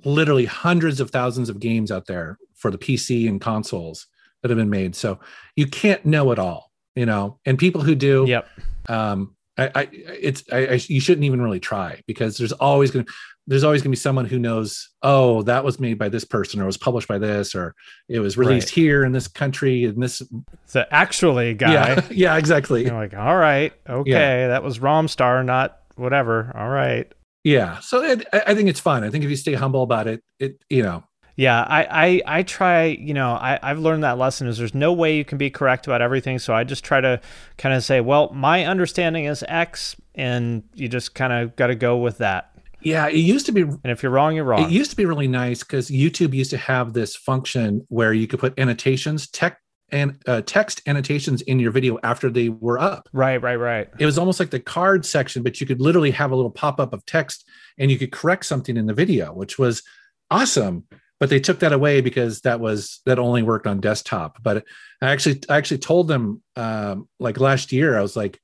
[0.04, 4.06] literally hundreds of thousands of games out there for the PC and consoles
[4.42, 4.94] that have been made.
[4.94, 5.18] So
[5.56, 7.38] you can't know it all, you know.
[7.44, 8.46] And people who do, Yep.
[8.88, 13.04] um, I, I it's I, I, you shouldn't even really try because there's always gonna
[13.46, 14.88] there's always gonna be someone who knows.
[15.02, 17.74] Oh, that was made by this person, or was published by this, or
[18.08, 18.74] it was released Right.
[18.74, 20.22] here in this country in this.
[20.66, 22.84] So actually, guy, Yeah, yeah, exactly.
[22.84, 26.52] you're like, all right, okay, that was Romstar, not whatever.
[26.56, 27.10] All right.
[27.44, 29.02] Yeah, so it, I I think it's fun.
[29.04, 31.02] I think if you stay humble about it, it you know,
[31.40, 31.84] Yeah, I,
[32.26, 35.24] I, I try, you know, I, I've learned that lesson is there's no way you
[35.24, 36.38] can be correct about everything.
[36.38, 37.18] So I just try to
[37.56, 41.74] kind of say, well, my understanding is X, and you just kind of got to
[41.74, 42.52] go with that.
[42.82, 44.64] yeah, it used to be And if you're wrong, you're wrong.
[44.64, 48.26] It used to be really nice because YouTube used to have this function where you
[48.26, 49.60] could put annotations, tech
[49.90, 53.08] and uh, text annotations in your video after they were up.
[53.14, 53.88] right, right, right.
[53.98, 56.78] It was almost like the card section, but you could literally have a little pop
[56.80, 59.82] up of text and you could correct something in the video, which was
[60.30, 60.84] awesome.
[61.20, 64.42] But they took that away because that was that only worked on desktop.
[64.42, 64.64] But
[65.02, 68.40] I actually I actually told them um, like last year I was like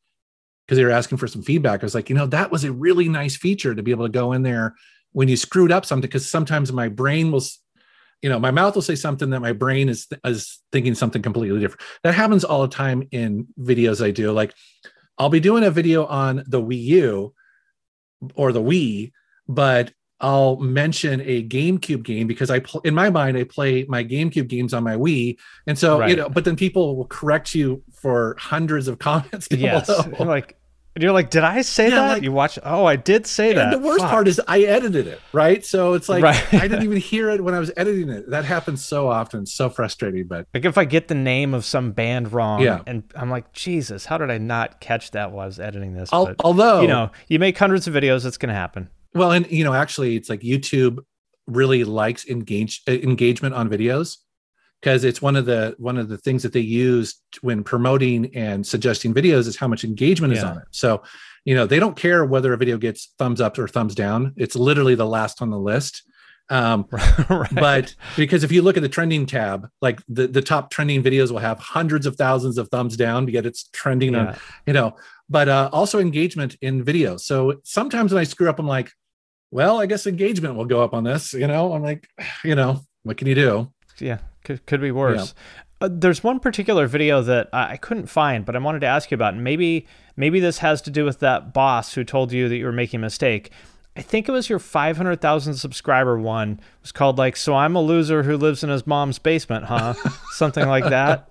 [0.66, 1.81] because they were asking for some feedback.
[1.81, 4.12] I was like, you know, that was a really nice feature to be able to
[4.12, 4.74] go in there
[5.12, 7.43] when you screwed up something because sometimes my brain will
[8.22, 11.59] you know my mouth will say something that my brain is is thinking something completely
[11.59, 14.53] different that happens all the time in videos i do like
[15.18, 17.35] i'll be doing a video on the wii u
[18.35, 19.12] or the wii
[19.49, 24.03] but i'll mention a gamecube game because i pl- in my mind i play my
[24.03, 25.37] gamecube games on my wii
[25.67, 29.87] and so you know but then people will correct you for hundreds of comments Yes.
[29.87, 30.25] below.
[30.27, 30.57] Like,
[30.99, 32.09] you're like, did I say Yeah, that?
[32.14, 32.59] like- you watch?
[32.64, 33.71] Oh, I did say that.
[33.71, 34.11] The worst Fuck.
[34.11, 35.62] part is I edited it, right?
[35.62, 36.55] So it's like Right.
[36.55, 38.31] I didn't even hear it when I was editing it.
[38.31, 40.27] That happens so often, so frustrating.
[40.27, 42.81] But like if I get the name of some band wrong, Yeah.
[42.87, 46.09] and I'm like, Jesus, how did I not catch that while I was editing this?
[46.11, 48.89] But, although you know, you make hundreds of videos, it's gonna happen.
[49.17, 50.99] Well, and you know, actually, it's like YouTube
[51.47, 54.19] really likes engage engagement on videos
[54.81, 58.67] because it's one of the one of the things that they use when promoting and
[58.67, 60.64] suggesting videos is how much engagement is on it.
[60.71, 61.03] So,
[61.45, 64.35] you know, they don't care whether a video gets thumbs up or thumbs down.
[64.37, 66.03] It's literally the last on the list.
[66.49, 66.87] Um,
[67.29, 67.53] right.
[67.53, 71.33] but because if you look at the trending tab like the, the top trending videos
[71.33, 74.95] will have hundreds of thousands of thumbs down yet it's trending on you know
[75.29, 78.93] but uh, also engagement in videos so sometimes when i screw up i'm like
[79.51, 82.09] well i guess engagement will go up on this you know i'm like
[82.44, 83.70] you know what can you do
[84.01, 85.34] yeah, could, could be worse.
[85.80, 89.11] Uh, there's one particular video that I, I couldn't find, but I wanted to ask
[89.11, 89.34] you about.
[89.34, 89.86] And maybe
[90.16, 92.99] maybe this has to do with that boss who told you that you were making
[92.99, 93.51] a mistake.
[93.97, 96.53] I think it was your 500,000 subscriber one.
[96.53, 99.94] It was called like, "So I'm a loser who lives in his mom's basement," huh?
[100.32, 101.28] Something like that.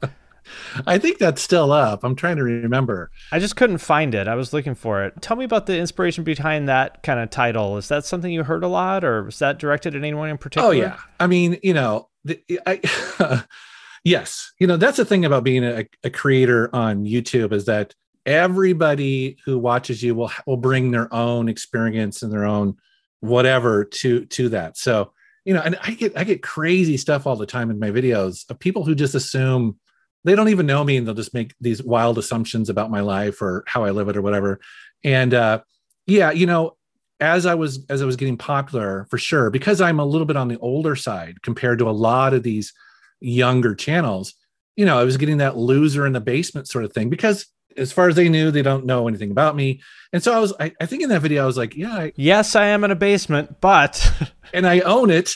[0.86, 4.28] I think that's still up i'm trying to remember I just couldn't find it.
[4.28, 5.22] I was looking for it.
[5.22, 7.78] Tell me about the inspiration behind that kind of title.
[7.78, 10.38] Is that something you heard a lot, or was that directed at anyone in oh,
[10.38, 10.68] particular?
[10.70, 10.98] Oh yeah.
[11.20, 13.43] I mean, you know, the, I,
[14.04, 17.93] yes, you know that's the thing about being a, a creator on YouTube is that
[18.26, 22.78] everybody who watches you will will bring their own experience and their own
[23.20, 24.78] whatever to to that.
[24.78, 25.14] So
[25.46, 28.50] you know, and I get I get crazy stuff all the time in my videos
[28.50, 29.78] of people who just assume
[30.26, 33.42] they don't even know me and they'll just make these wild assumptions about my life
[33.42, 34.60] or how I live it or whatever.
[35.04, 35.62] And uh,
[36.08, 36.76] yeah, you know,
[37.20, 40.36] as I was as I was getting popular for sure, because I'm a little bit
[40.36, 42.74] on the older side compared to a lot of these
[43.22, 44.34] younger channels,
[44.76, 47.46] you know, I was getting that loser in the basement sort of thing because
[47.78, 49.82] as far as they knew, they don't know anything about me.
[50.14, 52.14] And so I was, I, I think in that video, I was like, yeah, I,
[52.16, 54.12] Yes, I am in a basement, but
[54.54, 55.34] and I own it.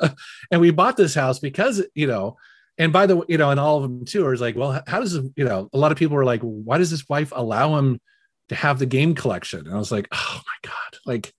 [0.50, 2.36] and we bought this house because, you know,
[2.78, 5.00] and by the way, you know, and all of them too, are like, well, how
[5.00, 8.00] does, you know, a lot of people were like, why does his wife allow him
[8.48, 9.66] to have the game collection?
[9.66, 11.34] And I was like, oh my God, like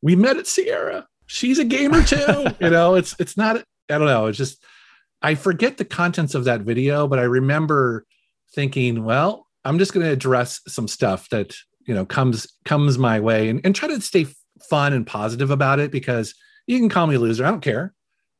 [0.00, 1.06] we met at Sierra.
[1.26, 2.46] She's a gamer too.
[2.60, 4.26] you know, it's, it's not, I don't know.
[4.26, 4.64] It's just,
[5.20, 8.06] I forget the contents of that video, but I remember
[8.54, 11.54] thinking, well, I'm just going to address some stuff that,
[11.86, 14.26] you know, comes, comes my way and, and try to stay
[14.70, 16.34] fun and positive about it because
[16.66, 17.44] you can call me a loser.
[17.44, 17.92] I don't care.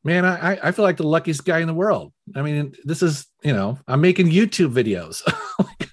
[0.03, 2.13] Man, I I feel like the luckiest guy in the world.
[2.35, 5.21] I mean, this is you know, I'm making YouTube videos.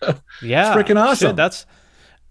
[0.01, 1.31] Uh, yeah, It's freaking awesome.
[1.31, 1.67] Shit, that's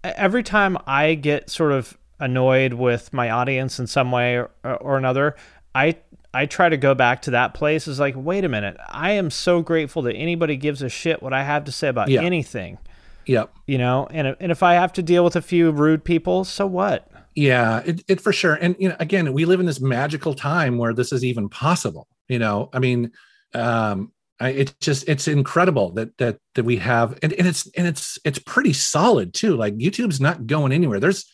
[0.02, 4.96] every time I get sort of annoyed with my audience in some way or, or
[4.96, 5.36] another,
[5.74, 5.96] I
[6.32, 7.86] I try to go back to that place.
[7.86, 11.34] Is like, wait a minute, I am so grateful that anybody gives a shit what
[11.34, 12.22] I have to say about Yeah.
[12.22, 12.78] anything.
[13.26, 13.52] yep.
[13.66, 16.66] You know, and and if I have to deal with a few rude people, so
[16.66, 17.07] what?
[17.38, 18.54] Yeah, it, it for sure.
[18.54, 22.08] And you know, again, we live in this magical time where this is even possible.
[22.26, 23.12] You know, I mean,
[23.54, 24.10] um,
[24.40, 28.18] I, it's just it's incredible that that that we have, and, and it's and it's
[28.24, 29.54] it's pretty solid too.
[29.54, 30.98] Like YouTube's not going anywhere.
[30.98, 31.30] There's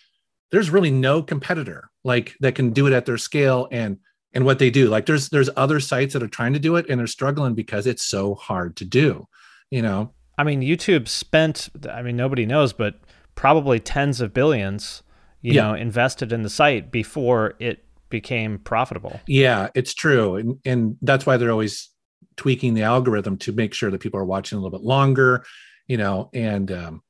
[0.53, 3.97] there's really no competitor like that can do it at their scale and
[4.35, 4.91] and what they do.
[4.91, 7.87] Like there's there's other sites that are trying to do it and they're struggling because
[7.87, 9.27] it's so hard to do.
[9.71, 11.71] You know, I mean, YouTube spent.
[11.91, 13.01] I mean, nobody knows, but
[13.37, 15.03] probably tens of billions.
[15.45, 15.63] You Yeah.
[15.69, 19.21] know, invested in the site before it became profitable.
[19.27, 20.37] Yeah, it's true.
[20.37, 21.91] And and that's why they're always
[22.37, 25.45] tweaking the algorithm to make sure that people are watching a little bit longer,
[25.87, 27.03] you know, and um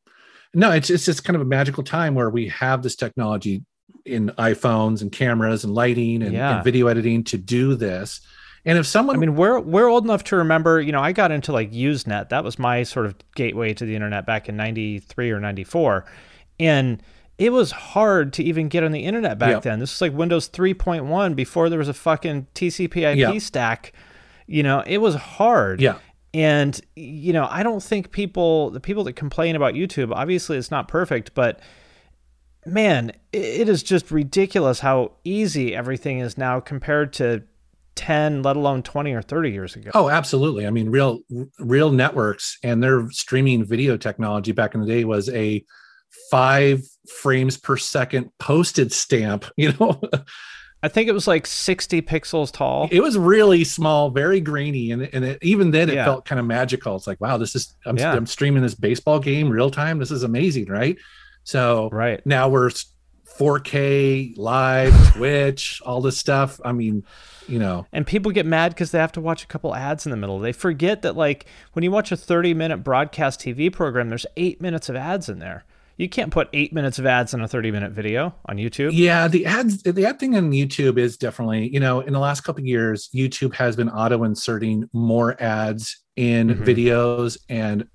[0.52, 3.64] no, it's it's just kind of a magical time where we have this technology
[4.04, 6.56] in iPhones and cameras and lighting and, Yeah.
[6.56, 8.20] and video editing to do this.
[8.64, 10.80] And if someone I mean, we're we're old enough to remember.
[10.80, 12.30] You know, I got into like Usenet.
[12.30, 16.04] That was my sort of gateway to the internet back in '93 or '94,
[16.58, 17.00] and
[17.38, 19.60] it was hard to even get on the internet back Yeah.
[19.60, 19.80] then.
[19.80, 23.38] This was like Windows 3.1 before there was a fucking TCP/IP Yeah.
[23.38, 23.92] stack.
[24.46, 25.80] You know, it was hard.
[25.80, 25.96] Yeah.
[26.32, 30.70] And you know, I don't think people, the people that complain about YouTube, obviously it's
[30.70, 31.60] not perfect, but
[32.66, 37.42] man, it is just ridiculous how easy everything is now compared to
[37.94, 39.90] 10, let alone 20 or 30 years ago.
[39.94, 40.66] Oh, absolutely.
[40.66, 41.20] I mean, real
[41.60, 45.62] RealNetworks and their streaming video technology back in the day was a
[46.34, 50.00] five frames per second postage stamp, you know.
[50.82, 52.88] I think it was like 60 pixels tall.
[52.92, 56.04] it was really small, very grainy, and and it, even then it Yeah.
[56.04, 56.96] felt kind of magical.
[56.96, 58.12] It's like, wow, this is I'm, Yeah.
[58.12, 59.98] I'm streaming this baseball game real time.
[59.98, 60.96] This is amazing, right?
[61.44, 62.20] So Right.
[62.26, 62.70] now we're
[63.38, 66.60] 4K live, Twitch, all this stuff.
[66.64, 67.04] I mean,
[67.48, 70.10] you know, And people get mad because they have to watch a couple ads in
[70.10, 70.38] the middle.
[70.38, 74.60] They forget that, like, when you watch a 30 minute broadcast TV program, there's eight
[74.60, 75.64] minutes of ads in there.
[75.96, 78.90] You can't put eight minutes of ads in a 30 minute video on YouTube.
[78.92, 82.40] yeah, the ads, the ad thing on YouTube is definitely, you know, in the last
[82.42, 86.64] couple of years, YouTube has been auto inserting more ads in Mhm.
[86.66, 87.86] videos, and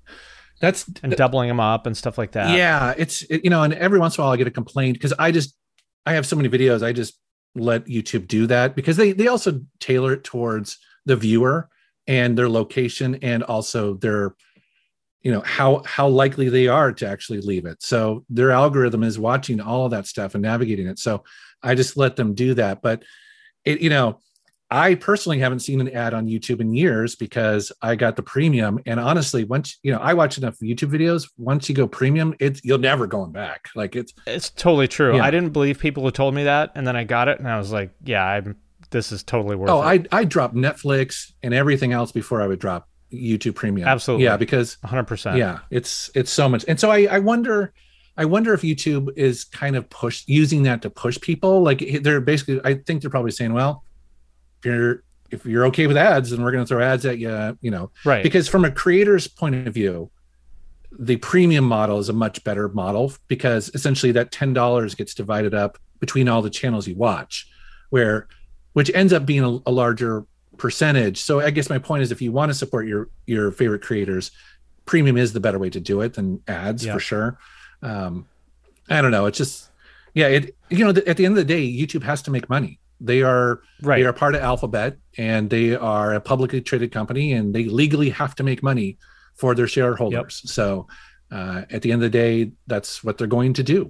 [0.60, 2.54] that's And doubling them up and stuff like that.
[2.56, 4.92] yeah it's it, you know and every once in a while i get a complaint
[4.94, 5.56] because i just
[6.04, 7.18] i have so many videos i just
[7.54, 10.76] let youtube do that because they they also tailor it towards
[11.06, 11.70] the viewer
[12.06, 14.34] and their location and also their
[15.22, 19.18] you know how how likely they are to actually leave it so their algorithm is
[19.18, 21.22] watching all of that stuff and navigating it so
[21.62, 23.02] i just let them do that but
[23.64, 24.18] it you know
[24.70, 28.78] i personally haven't seen an ad on youtube in years because i got the premium
[28.86, 32.64] and honestly once you know i watch enough youtube videos once you go premium it's
[32.64, 35.16] you'll never going back like it's It's totally true.
[35.16, 35.24] Yeah.
[35.24, 36.72] I didn't believe people who told me that.
[36.74, 38.56] And then I got it and I was like, yeah, I'm,
[38.90, 40.08] this is totally worth oh it.
[40.12, 44.24] i i dropped netflix and everything else before i would drop youtube premium Absolutely.
[44.24, 45.36] yeah because 100%.
[45.36, 47.72] yeah it's it's so much and so i i wonder
[48.16, 52.20] i wonder if youtube is kind of push using that to push people like they're
[52.20, 53.84] basically i think they're probably saying well
[54.60, 57.56] if you're if you're okay with ads then we're going to throw ads at you
[57.60, 58.22] you know Right.
[58.22, 60.10] because from a creator's point of view
[60.98, 65.78] the premium model is a much better model because essentially that $10 gets divided up
[66.00, 67.48] between all the channels you watch
[67.90, 68.26] where
[68.72, 70.24] which ends up being a, a larger
[70.60, 71.18] percentage.
[71.28, 74.30] So i guess my point is if you want to support your your favorite creators
[74.84, 76.94] premium is the better way to do it than ads Yeah.
[76.94, 77.38] for sure.
[77.82, 78.26] Um
[78.88, 79.70] i don't know it's just
[80.14, 82.48] yeah it you know th- at the end of the day youtube has to make
[82.48, 82.78] money.
[83.00, 83.98] They are right.
[84.02, 88.10] they are part of alphabet and they are a publicly traded company and they legally
[88.10, 88.98] have to make money
[89.40, 90.42] for their shareholders.
[90.56, 90.86] So
[91.32, 93.80] uh, at the end of the day that's what they're going to do.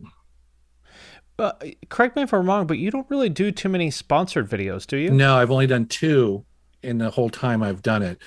[1.37, 4.87] But correct me if I'm wrong, but you don't really do too many sponsored videos,
[4.87, 5.11] do you?
[5.11, 6.45] no i've only done two
[6.83, 8.19] in the whole time i've done it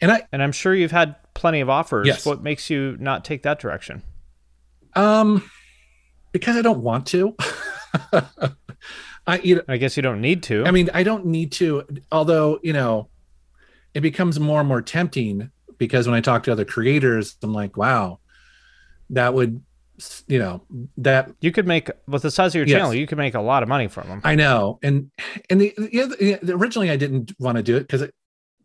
[0.00, 2.06] and i And I'm sure you've had plenty of offers.
[2.06, 2.24] Yes.
[2.26, 4.02] What makes you not take that direction?
[4.94, 5.42] um
[6.32, 7.34] because i don't want to
[9.26, 10.64] i you know I guess you don't need to.
[10.64, 13.08] I mean, I don't need to, although, you know,
[13.94, 17.76] it becomes more and more tempting because when I talk to other creators, I'm like,
[17.76, 18.20] wow,
[19.10, 19.62] that would,
[20.28, 20.62] you know,
[20.98, 22.76] that you could make with the size of your Yes.
[22.78, 24.20] channel, you could make a lot of money from them.
[24.24, 24.78] I know.
[24.82, 25.10] And,
[25.50, 28.08] and the, the, the originally I didn't want to do it because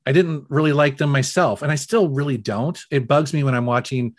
[0.05, 1.61] I didn't really like them myself.
[1.61, 2.79] And I still really don't.
[2.89, 4.15] It bugs me when I'm watching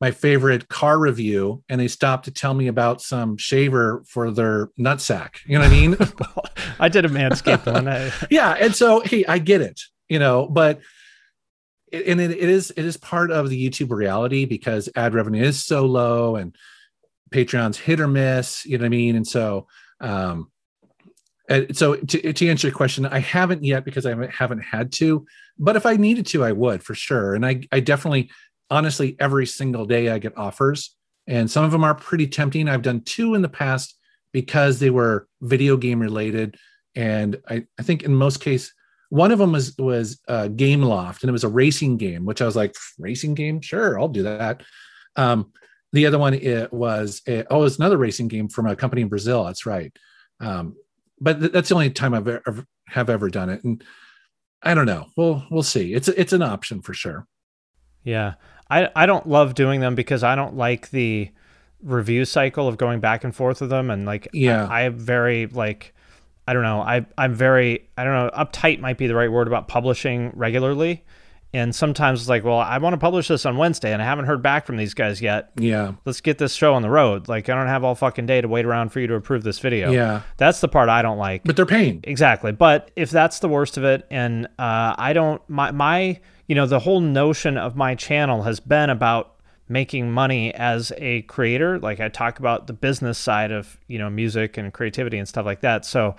[0.00, 4.68] my favorite car review and they stop to tell me about some shaver for their
[4.78, 5.36] nutsack.
[5.46, 5.96] You know what I mean?
[6.78, 7.88] I did a manscaped one.
[7.88, 8.52] I, yeah.
[8.60, 10.80] And so, hey, I get it, you know, but
[11.92, 15.64] and it, it is it is part of the YouTube reality because ad revenue is
[15.64, 16.54] so low and
[17.30, 19.16] Patreon's hit or miss, you know what I mean?
[19.16, 19.66] And so
[20.00, 20.50] um
[21.48, 24.90] and so to, to answer your question, I haven't yet because I haven't, haven't had
[24.94, 25.26] to,
[25.58, 27.34] but if I needed to, I would for sure.
[27.34, 28.30] And I I definitely
[28.68, 32.68] honestly every single day I get offers and some of them are pretty tempting.
[32.68, 33.96] I've done two in the past
[34.32, 36.56] because they were video game related.
[36.94, 38.72] And I, I think in most case,
[39.10, 42.46] one of them was was uh, Gameloft, and it was a racing game, which I
[42.46, 44.62] was like, racing game, sure, I'll do that.
[45.16, 45.52] Um,
[45.92, 49.08] the other one it was a, oh, it's another racing game from a company in
[49.08, 49.44] Brazil.
[49.44, 49.96] That's right.
[50.40, 50.76] Um,
[51.20, 53.82] but th- that's the only time I've ever have ever done it, and
[54.62, 55.06] I don't know.
[55.16, 55.94] We'll we'll see.
[55.94, 57.26] It's it's an option for sure.
[58.02, 58.34] yeah,
[58.68, 61.30] I I don't love doing them because I don't like the
[61.82, 64.66] review cycle of going back and forth with them, and like Yeah.
[64.66, 65.94] I, I'm very like
[66.46, 66.80] I don't know.
[66.80, 68.30] I I'm very I don't know.
[68.36, 71.04] Uptight might be the right word about publishing regularly.
[71.54, 74.26] And sometimes it's like, well, I want to publish this on Wednesday and I haven't
[74.26, 75.52] heard back from these guys yet.
[75.56, 77.28] Yeah, Let's get this show on the road.
[77.28, 79.58] Like I don't have all fucking day to wait around for you to approve this
[79.58, 79.90] video.
[79.90, 81.44] yeah, That's the part I don't like.
[81.44, 82.00] but they're paying.
[82.04, 82.52] Exactly.
[82.52, 86.66] But if that's the worst of it, and uh, I don't, my, my, you know,
[86.66, 89.35] the whole notion of my channel has been about
[89.68, 91.78] making money as a creator.
[91.78, 95.44] Like I talk about the business side of, you know, music and creativity and stuff
[95.44, 95.84] like that.
[95.84, 96.16] So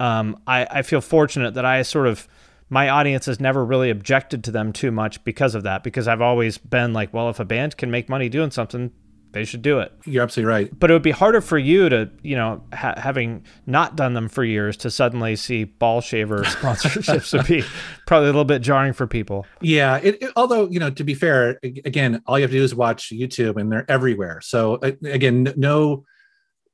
[0.00, 2.28] um, I, I feel fortunate that I sort of,
[2.70, 6.22] my audience has never really objected to them too much because of that, because I've
[6.22, 8.90] always been like, well, if a band can make money doing something,
[9.34, 10.78] they should do it You're absolutely right.
[10.78, 14.28] but it would be harder for you to, you know, ha- having not done them
[14.28, 17.62] for years to suddenly see ball shaver sponsorships would be
[18.06, 19.44] probably a little bit jarring for people.
[19.60, 19.98] Yeah.
[20.02, 22.74] It, it- although you know, to be fair, again, all you have to do is
[22.74, 24.40] watch YouTube, and they're everywhere.
[24.42, 26.04] So again, no,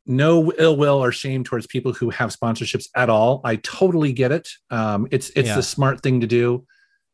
[0.07, 3.41] no ill will or shame towards people who have sponsorships at all.
[3.45, 4.49] I totally get it.
[4.71, 5.57] Um, it's it's Yeah.
[5.57, 6.67] the smart thing to do.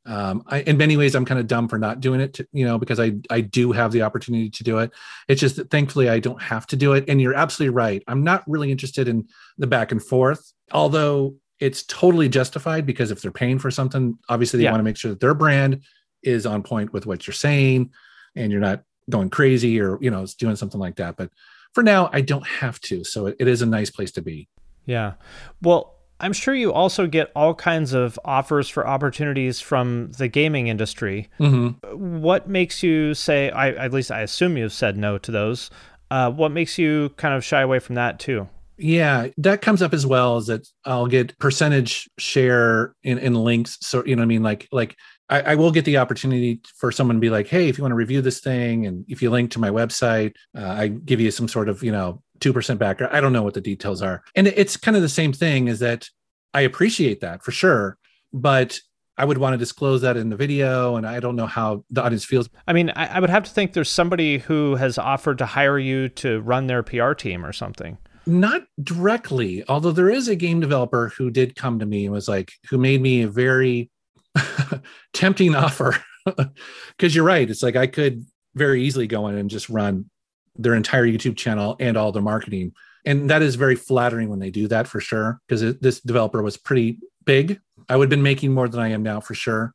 [0.06, 2.64] Um, I, in many ways, I'm kind of dumb for not doing it, to, you
[2.64, 4.92] know, because I I do have the opportunity to do it.
[5.28, 7.04] It's just that thankfully I don't have to do it.
[7.08, 8.02] And you're absolutely right.
[8.06, 9.26] I'm not really interested in
[9.58, 14.58] the back and forth, although it's totally justified because if they're paying for something, obviously
[14.58, 14.72] they Yeah.
[14.72, 15.82] want to make sure that their brand
[16.22, 17.90] is on point with what you're saying,
[18.36, 21.16] and you're not going crazy or you know doing something like that.
[21.16, 21.30] But
[21.72, 24.48] for now, I don't have to, so it, it is a nice place to be.
[24.86, 25.14] Yeah.
[25.62, 30.68] Well, I'm sure you also get all kinds of offers for opportunities from the gaming
[30.68, 31.28] industry.
[31.38, 32.20] Mm-hmm.
[32.20, 35.70] What makes you say, I, at least I assume you've said no to those.
[36.10, 38.48] Uh, what makes you kind of shy away from that too?
[38.78, 40.36] Yeah, that comes up as well.
[40.36, 43.78] Is that I'll get percentage share in, in links.
[43.80, 44.96] So you know, what I mean, like like
[45.30, 47.92] I, I will get the opportunity for someone to be like, hey, if you want
[47.92, 51.30] to review this thing, and if you link to my website, uh, I give you
[51.30, 53.00] some sort of you know two percent back.
[53.02, 55.68] I don't know what the details are, and it's kind of the same thing.
[55.68, 56.08] Is that
[56.54, 57.98] I appreciate that for sure,
[58.32, 58.78] but
[59.18, 62.02] I would want to disclose that in the video, and I don't know how the
[62.02, 62.48] audience feels.
[62.66, 65.78] I mean, I, I would have to think there's somebody who has offered to hire
[65.78, 67.96] you to run their PR team or something.
[68.26, 72.26] not directly although there is a game developer who did come to me and was
[72.28, 73.88] like who made me a very
[75.12, 78.26] tempting offer because you're right it's like i could
[78.56, 80.10] very easily go in and just run
[80.58, 82.72] their entire youtube channel and all their marketing.
[83.04, 86.56] And that is very flattering when they do that for sure because this developer was
[86.56, 87.60] pretty big.
[87.88, 89.72] I would have been making more than i am now for sure.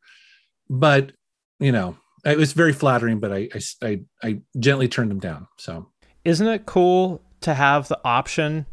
[0.70, 1.14] But
[1.60, 5.48] you know it was very flattering but i i, I, I gently turned them down
[5.58, 5.88] so.
[6.24, 8.68] Isn't it cool to have the option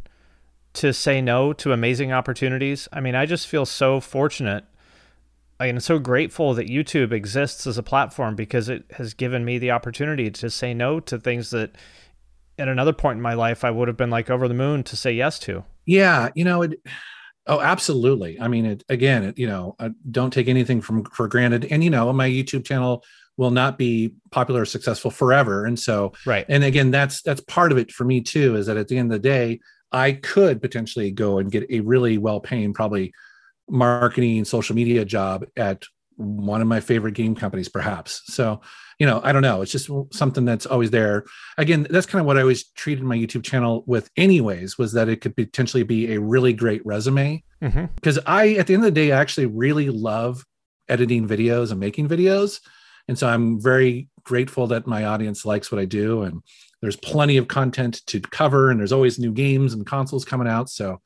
[0.74, 2.88] to say no to amazing opportunities?
[2.92, 4.64] I mean, I just feel so fortunate
[5.66, 9.72] and so grateful that YouTube exists as a platform because it has given me the
[9.72, 11.72] opportunity to say no to things that
[12.58, 14.96] at another point in my life I would have been like over the moon to
[14.96, 15.64] say yes to.
[15.86, 16.80] Yeah, you know it.
[17.46, 18.38] Oh, absolutely.
[18.40, 19.24] I mean, it again.
[19.24, 21.66] It, you know, I don't take anything from for granted.
[21.70, 23.02] And you know, my YouTube channel
[23.36, 25.64] will not be popular or successful forever.
[25.64, 26.44] And so, Right.
[26.48, 28.56] and again, that's that's part of it for me too.
[28.56, 29.60] Is that at the end of the day,
[29.92, 33.12] I could potentially go and get a really well paying, probably
[33.68, 35.84] marketing social media job at
[36.16, 38.22] one of my favorite game companies, perhaps.
[38.26, 38.60] So,
[38.98, 39.62] you know, I don't know.
[39.62, 41.24] It's just something that's always there.
[41.56, 45.08] Again, that's kind of what I always treated my YouTube channel with, anyways, was that
[45.08, 47.44] it could potentially be a really great resume.
[47.62, 47.86] Mm-hmm.
[47.94, 50.44] Because I, at the end of the day, I actually really love
[50.88, 52.60] editing videos and making videos.
[53.06, 56.22] And so I'm very grateful that my audience likes what I do.
[56.22, 56.42] And
[56.82, 60.68] there's plenty of content to cover, and there's always new games and consoles coming out.
[60.68, 61.00] So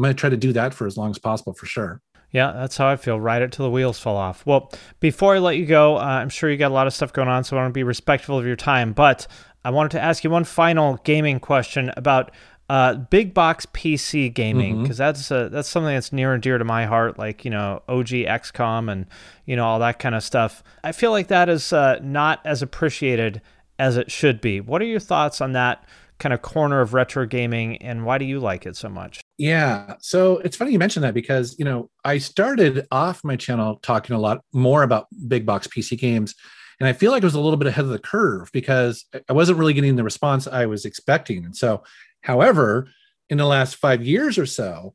[0.00, 2.00] I'm going to try to do that for as long as possible for sure.
[2.30, 3.20] Yeah, that's how I feel.
[3.20, 4.46] Ride it till the wheels fall off.
[4.46, 7.12] Well, before I let you go, uh, I'm sure you got a lot of stuff
[7.12, 8.94] going on, so I want to be respectful of your time.
[8.94, 9.26] But
[9.62, 12.30] I wanted to ask you one final gaming question about
[12.70, 16.64] uh, big box PC gaming because that's uh, that's something that's near and dear to
[16.64, 17.18] my heart.
[17.18, 19.04] Like you know, OG XCOM and
[19.44, 20.62] you know all that kind of stuff.
[20.82, 23.42] I feel like that is uh, not as appreciated
[23.78, 24.62] as it should be.
[24.62, 25.84] What are your thoughts on that
[26.18, 29.20] kind of corner of retro gaming, and why do you like it so much?
[29.40, 29.94] Yeah.
[30.00, 34.14] So it's funny you mentioned that because, you know, I started off my channel talking
[34.14, 36.34] a lot more about big box PC games.
[36.78, 39.32] And I feel like I was a little bit ahead of the curve because I
[39.32, 41.46] wasn't really getting the response I was expecting.
[41.46, 41.84] And so,
[42.20, 42.90] however,
[43.30, 44.94] in the last five years or so,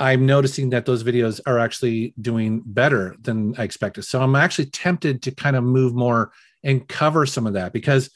[0.00, 4.02] I'm noticing that those videos are actually doing better than I expected.
[4.02, 6.32] So I'm actually tempted to kind of move more
[6.64, 8.10] and cover some of that because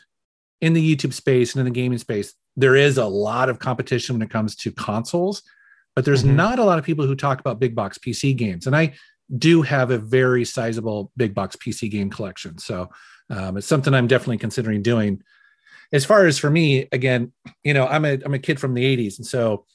[0.60, 4.16] in the YouTube space and in the gaming space, there is a lot of competition
[4.16, 5.44] when it comes to consoles
[5.94, 6.36] but there's mm-hmm.
[6.36, 8.66] not a lot of people who talk about big box PC games.
[8.66, 8.94] And I
[9.38, 12.58] do have a very sizable big box PC game collection.
[12.58, 12.88] So
[13.28, 15.22] um, it's something I'm definitely considering doing.
[15.92, 17.32] As far as for me, again,
[17.64, 19.18] you know, I'm a I'm a kid from the 80s.
[19.18, 19.66] And so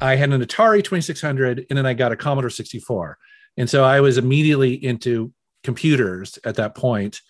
[0.00, 3.18] I had an Atari 2600 and then I got a Commodore 64.
[3.56, 5.32] And so I was immediately into
[5.62, 7.20] computers at that point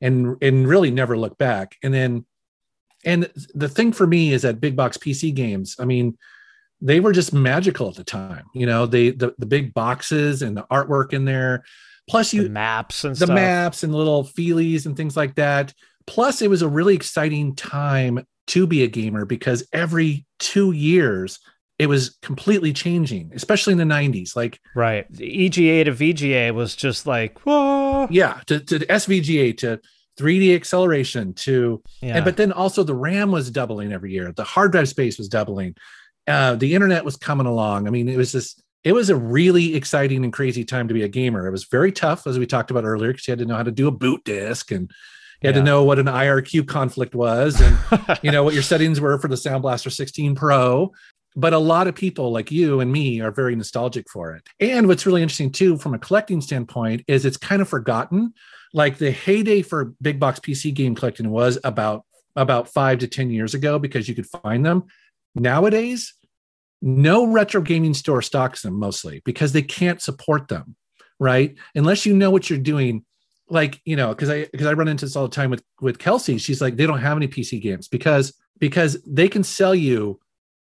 [0.00, 1.76] and and really never looked back.
[1.82, 2.24] And then
[3.04, 6.16] and the thing for me is that big box PC games, I mean,
[6.82, 8.44] they were just magical at the time.
[8.54, 11.64] You know, they the, the big boxes and the artwork in there.
[12.10, 13.34] Plus you the maps and the stuff.
[13.34, 15.72] maps and little feelies and things like that.
[16.06, 21.38] Plus, it was a really exciting time to be a gamer because every two years
[21.78, 24.34] it was completely changing, especially in the 90s.
[24.36, 25.06] Like right.
[25.12, 28.08] The EGA to VGA was just like, whoa.
[28.10, 29.80] Yeah, to, to SVGA to
[30.18, 32.16] 3D acceleration to Yeah.
[32.16, 34.32] and but then also the RAM was doubling every year.
[34.32, 35.74] The hard drive space was doubling
[36.26, 37.86] uh, the internet was coming along.
[37.86, 41.02] I mean, it was just it was a really exciting and crazy time to be
[41.02, 41.46] a gamer.
[41.46, 43.62] It was very tough, as we talked about earlier, because you had to know how
[43.62, 44.90] to do a boot disk and
[45.40, 45.60] you had Yeah.
[45.60, 47.76] to know what an IRQ conflict was and
[48.22, 50.92] you know what your settings were for the Sound Blaster 16 Pro.
[51.34, 54.42] But a lot of people like you and me are very nostalgic for it.
[54.60, 58.34] And what's really interesting too, from a collecting standpoint, is it's kind of forgotten.
[58.74, 62.04] Like the heyday for big box PC game collecting was about
[62.36, 64.84] about five to ten years ago because you could find them.
[65.34, 66.14] Nowadays,
[66.80, 70.76] no retro gaming store stocks them mostly because they can't support them,
[71.18, 71.54] right?
[71.74, 73.04] Unless you know what you're doing.
[73.48, 75.98] Like, you know, because I because I run into this all the time with with
[75.98, 76.38] Kelsey.
[76.38, 80.20] She's like, they don't have any PC games because because they can sell you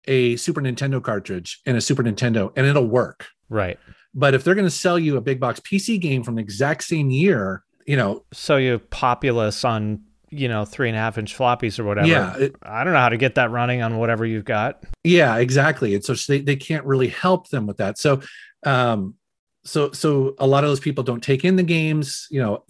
[0.07, 3.27] a Super Nintendo cartridge and a Super Nintendo and it'll work.
[3.49, 3.79] right.
[4.17, 6.85] But if they're going to sell you a big box PC game from the exact
[6.85, 11.37] same year, you know, So you populace on, you know, three and a half inch
[11.37, 12.07] floppies or whatever.
[12.07, 14.83] Yeah, it- I don't know how to get that running on whatever you've got.
[15.03, 15.95] yeah exactly.
[15.95, 17.97] And so they, they can't really help them with that.
[17.97, 18.21] So
[18.65, 19.15] um
[19.63, 22.63] so so a lot of those people don't take in the games you know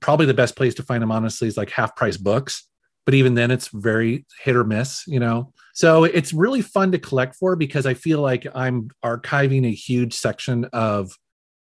[0.00, 2.66] probably the best place to find them honestly is like half price books.
[3.04, 5.52] But even then it's very hit or miss you know?
[5.74, 10.14] So it's really fun to collect for because i feel like i'm archiving a huge
[10.14, 11.16] section of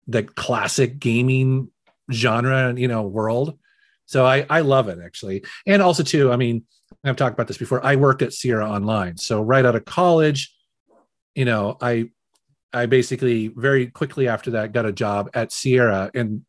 [0.07, 1.71] the classic gaming
[2.11, 3.59] genre you know world
[4.07, 6.65] so i i love it actually and also too i mean
[7.05, 7.85] I've talked about this before.
[7.85, 9.17] I worked at Sierra Online.
[9.17, 10.55] So right out of college,
[11.35, 12.11] you know, I
[12.73, 16.11] I basically very quickly after that got a job at Sierra.
[16.15, 16.43] And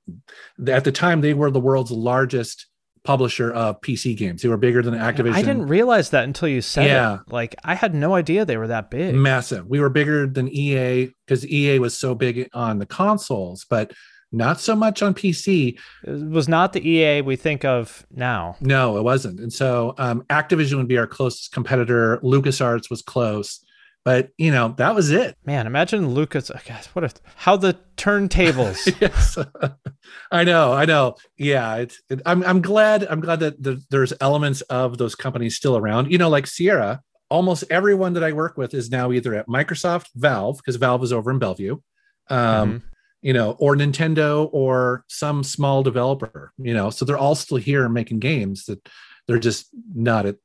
[0.67, 2.67] at the time they were the world's largest
[3.03, 4.41] publisher of PC games.
[4.43, 5.33] They were bigger than Activision.
[5.33, 7.15] I didn't realize that until you said Yeah.
[7.15, 7.21] it.
[7.33, 9.15] Like I had no idea they were that big.
[9.15, 9.65] massive.
[9.67, 13.91] We were bigger than EA because EA was so big on the consoles, but
[14.34, 15.77] not so much on PC.
[16.03, 18.57] It was not the EA we think of now.
[18.59, 19.39] No, it wasn't.
[19.39, 22.19] And so um, Activision would be our closest competitor.
[22.23, 23.63] LucasArts was close,
[24.03, 25.38] but you know, that was it.
[25.45, 26.51] Man, imagine Lucas.
[26.51, 28.93] oh, what a how the turntables.
[29.01, 29.38] yes
[30.31, 34.13] i know i know yeah it's it, i'm i'm glad i'm glad that the, there's
[34.19, 38.57] elements of those companies still around you know like sierra almost everyone that i work
[38.57, 41.77] with is now either at microsoft valve because valve is over in bellevue
[42.29, 42.81] um
[43.24, 47.89] you know or nintendo or some small developer you know so they're all still here
[47.89, 48.88] making games that
[49.28, 50.36] they're just not at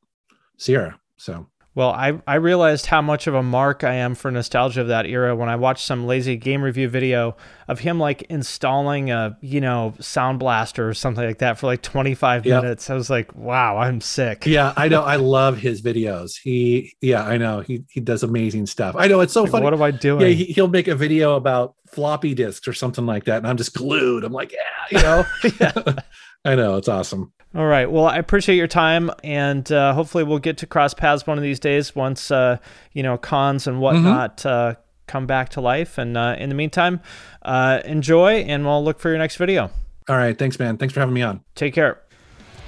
[0.57, 1.47] sierra so
[1.79, 5.07] Well, I, I realized how much of a mark I am for nostalgia of that
[5.07, 7.37] era when I watched some lazy game review video
[7.68, 11.83] of him like installing a, you know, sound blaster or something like that for like
[11.83, 12.62] 25 Yep.
[12.64, 12.91] minutes.
[12.91, 14.45] I was like, wow, I'm sick.
[14.45, 18.66] yeah i know i love his videos he yeah i know he he does amazing
[18.66, 20.22] stuff i know it's so Like, funny what am I doing?
[20.22, 23.57] Yeah, he, he'll make a video about floppy disks or something like that, and I'm
[23.57, 24.24] just glued.
[24.24, 25.97] I'm like, yeah, you know.
[26.45, 27.33] I know it's awesome.
[27.59, 27.90] All right.
[27.90, 31.42] Well, I appreciate your time, and uh, hopefully we'll get to cross paths one of
[31.42, 32.59] these days once uh,
[32.92, 34.74] you know cons and whatnot uh,
[35.09, 35.98] come back to life.
[35.98, 37.00] And uh, in the meantime,
[37.42, 39.72] uh, enjoy, and we'll look for your next video.
[40.09, 40.38] All right.
[40.38, 40.76] Thanks, man.
[40.76, 41.40] Thanks for having me on.
[41.56, 42.00] Take care.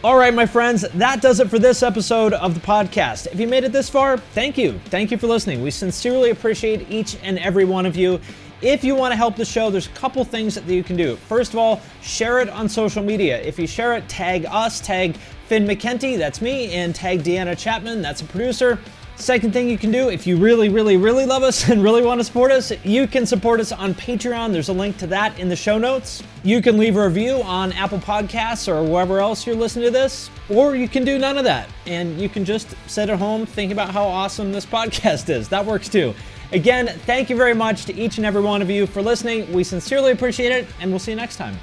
[0.02, 3.28] All right, my friends, that does it for this episode of the podcast.
[3.28, 4.80] If you made it this far, thank you.
[4.86, 5.62] Thank you for listening.
[5.62, 8.18] We sincerely appreciate each and every one of you.
[8.62, 11.16] If you want to help the show, there's a couple things that you can do.
[11.16, 13.40] First of all, share it on social media.
[13.40, 18.02] If you share it, tag us, tag Finn McKenty, that's me, and tag Deanna Chapman,
[18.02, 18.78] that's a producer.
[19.16, 22.20] Second thing you can do, if you really, really, really love us and really want
[22.20, 24.52] to support us, you can support us on Patreon.
[24.52, 26.22] There's a link to that in the show notes.
[26.42, 30.30] You can leave a review on Apple Podcasts or wherever else you're listening to this,
[30.50, 31.68] or you can do none of that.
[31.86, 35.48] And you can just sit at home, think about how awesome this podcast is.
[35.48, 36.14] That works too.
[36.52, 39.52] Again, thank you very much to each and every one of you for listening.
[39.52, 41.56] We sincerely appreciate it, and we'll see you next time.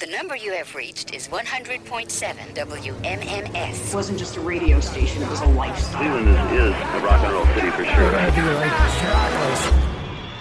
[0.00, 3.88] The number you have reached is 100.7 WMMS.
[3.88, 5.98] It wasn't just a radio station, it was a lifestyle.
[5.98, 8.12] Cleveland is, is a rock and roll city for sure.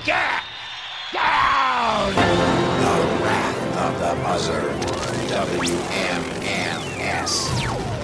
[0.05, 0.43] Get
[1.13, 2.13] down!
[2.13, 2.21] The
[3.23, 4.71] Wrath of the Buzzard.
[5.57, 6.47] WMMS.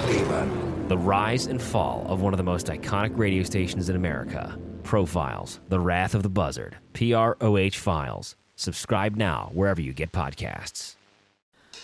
[0.06, 0.90] Cleveland.
[0.90, 4.58] The rise and fall of one of the most iconic radio stations in America.
[4.84, 8.36] Profiles, The Wrath of the Buzzard, PROH Files.
[8.56, 10.96] Subscribe now wherever you get podcasts.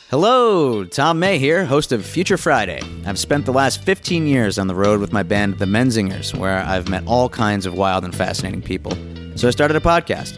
[0.09, 2.81] Hello, Tom May here, host of Future Friday.
[3.05, 6.59] I've spent the last 15 years on the road with my band, The Menzingers, where
[6.59, 8.91] I've met all kinds of wild and fascinating people.
[9.35, 10.37] So I started a podcast.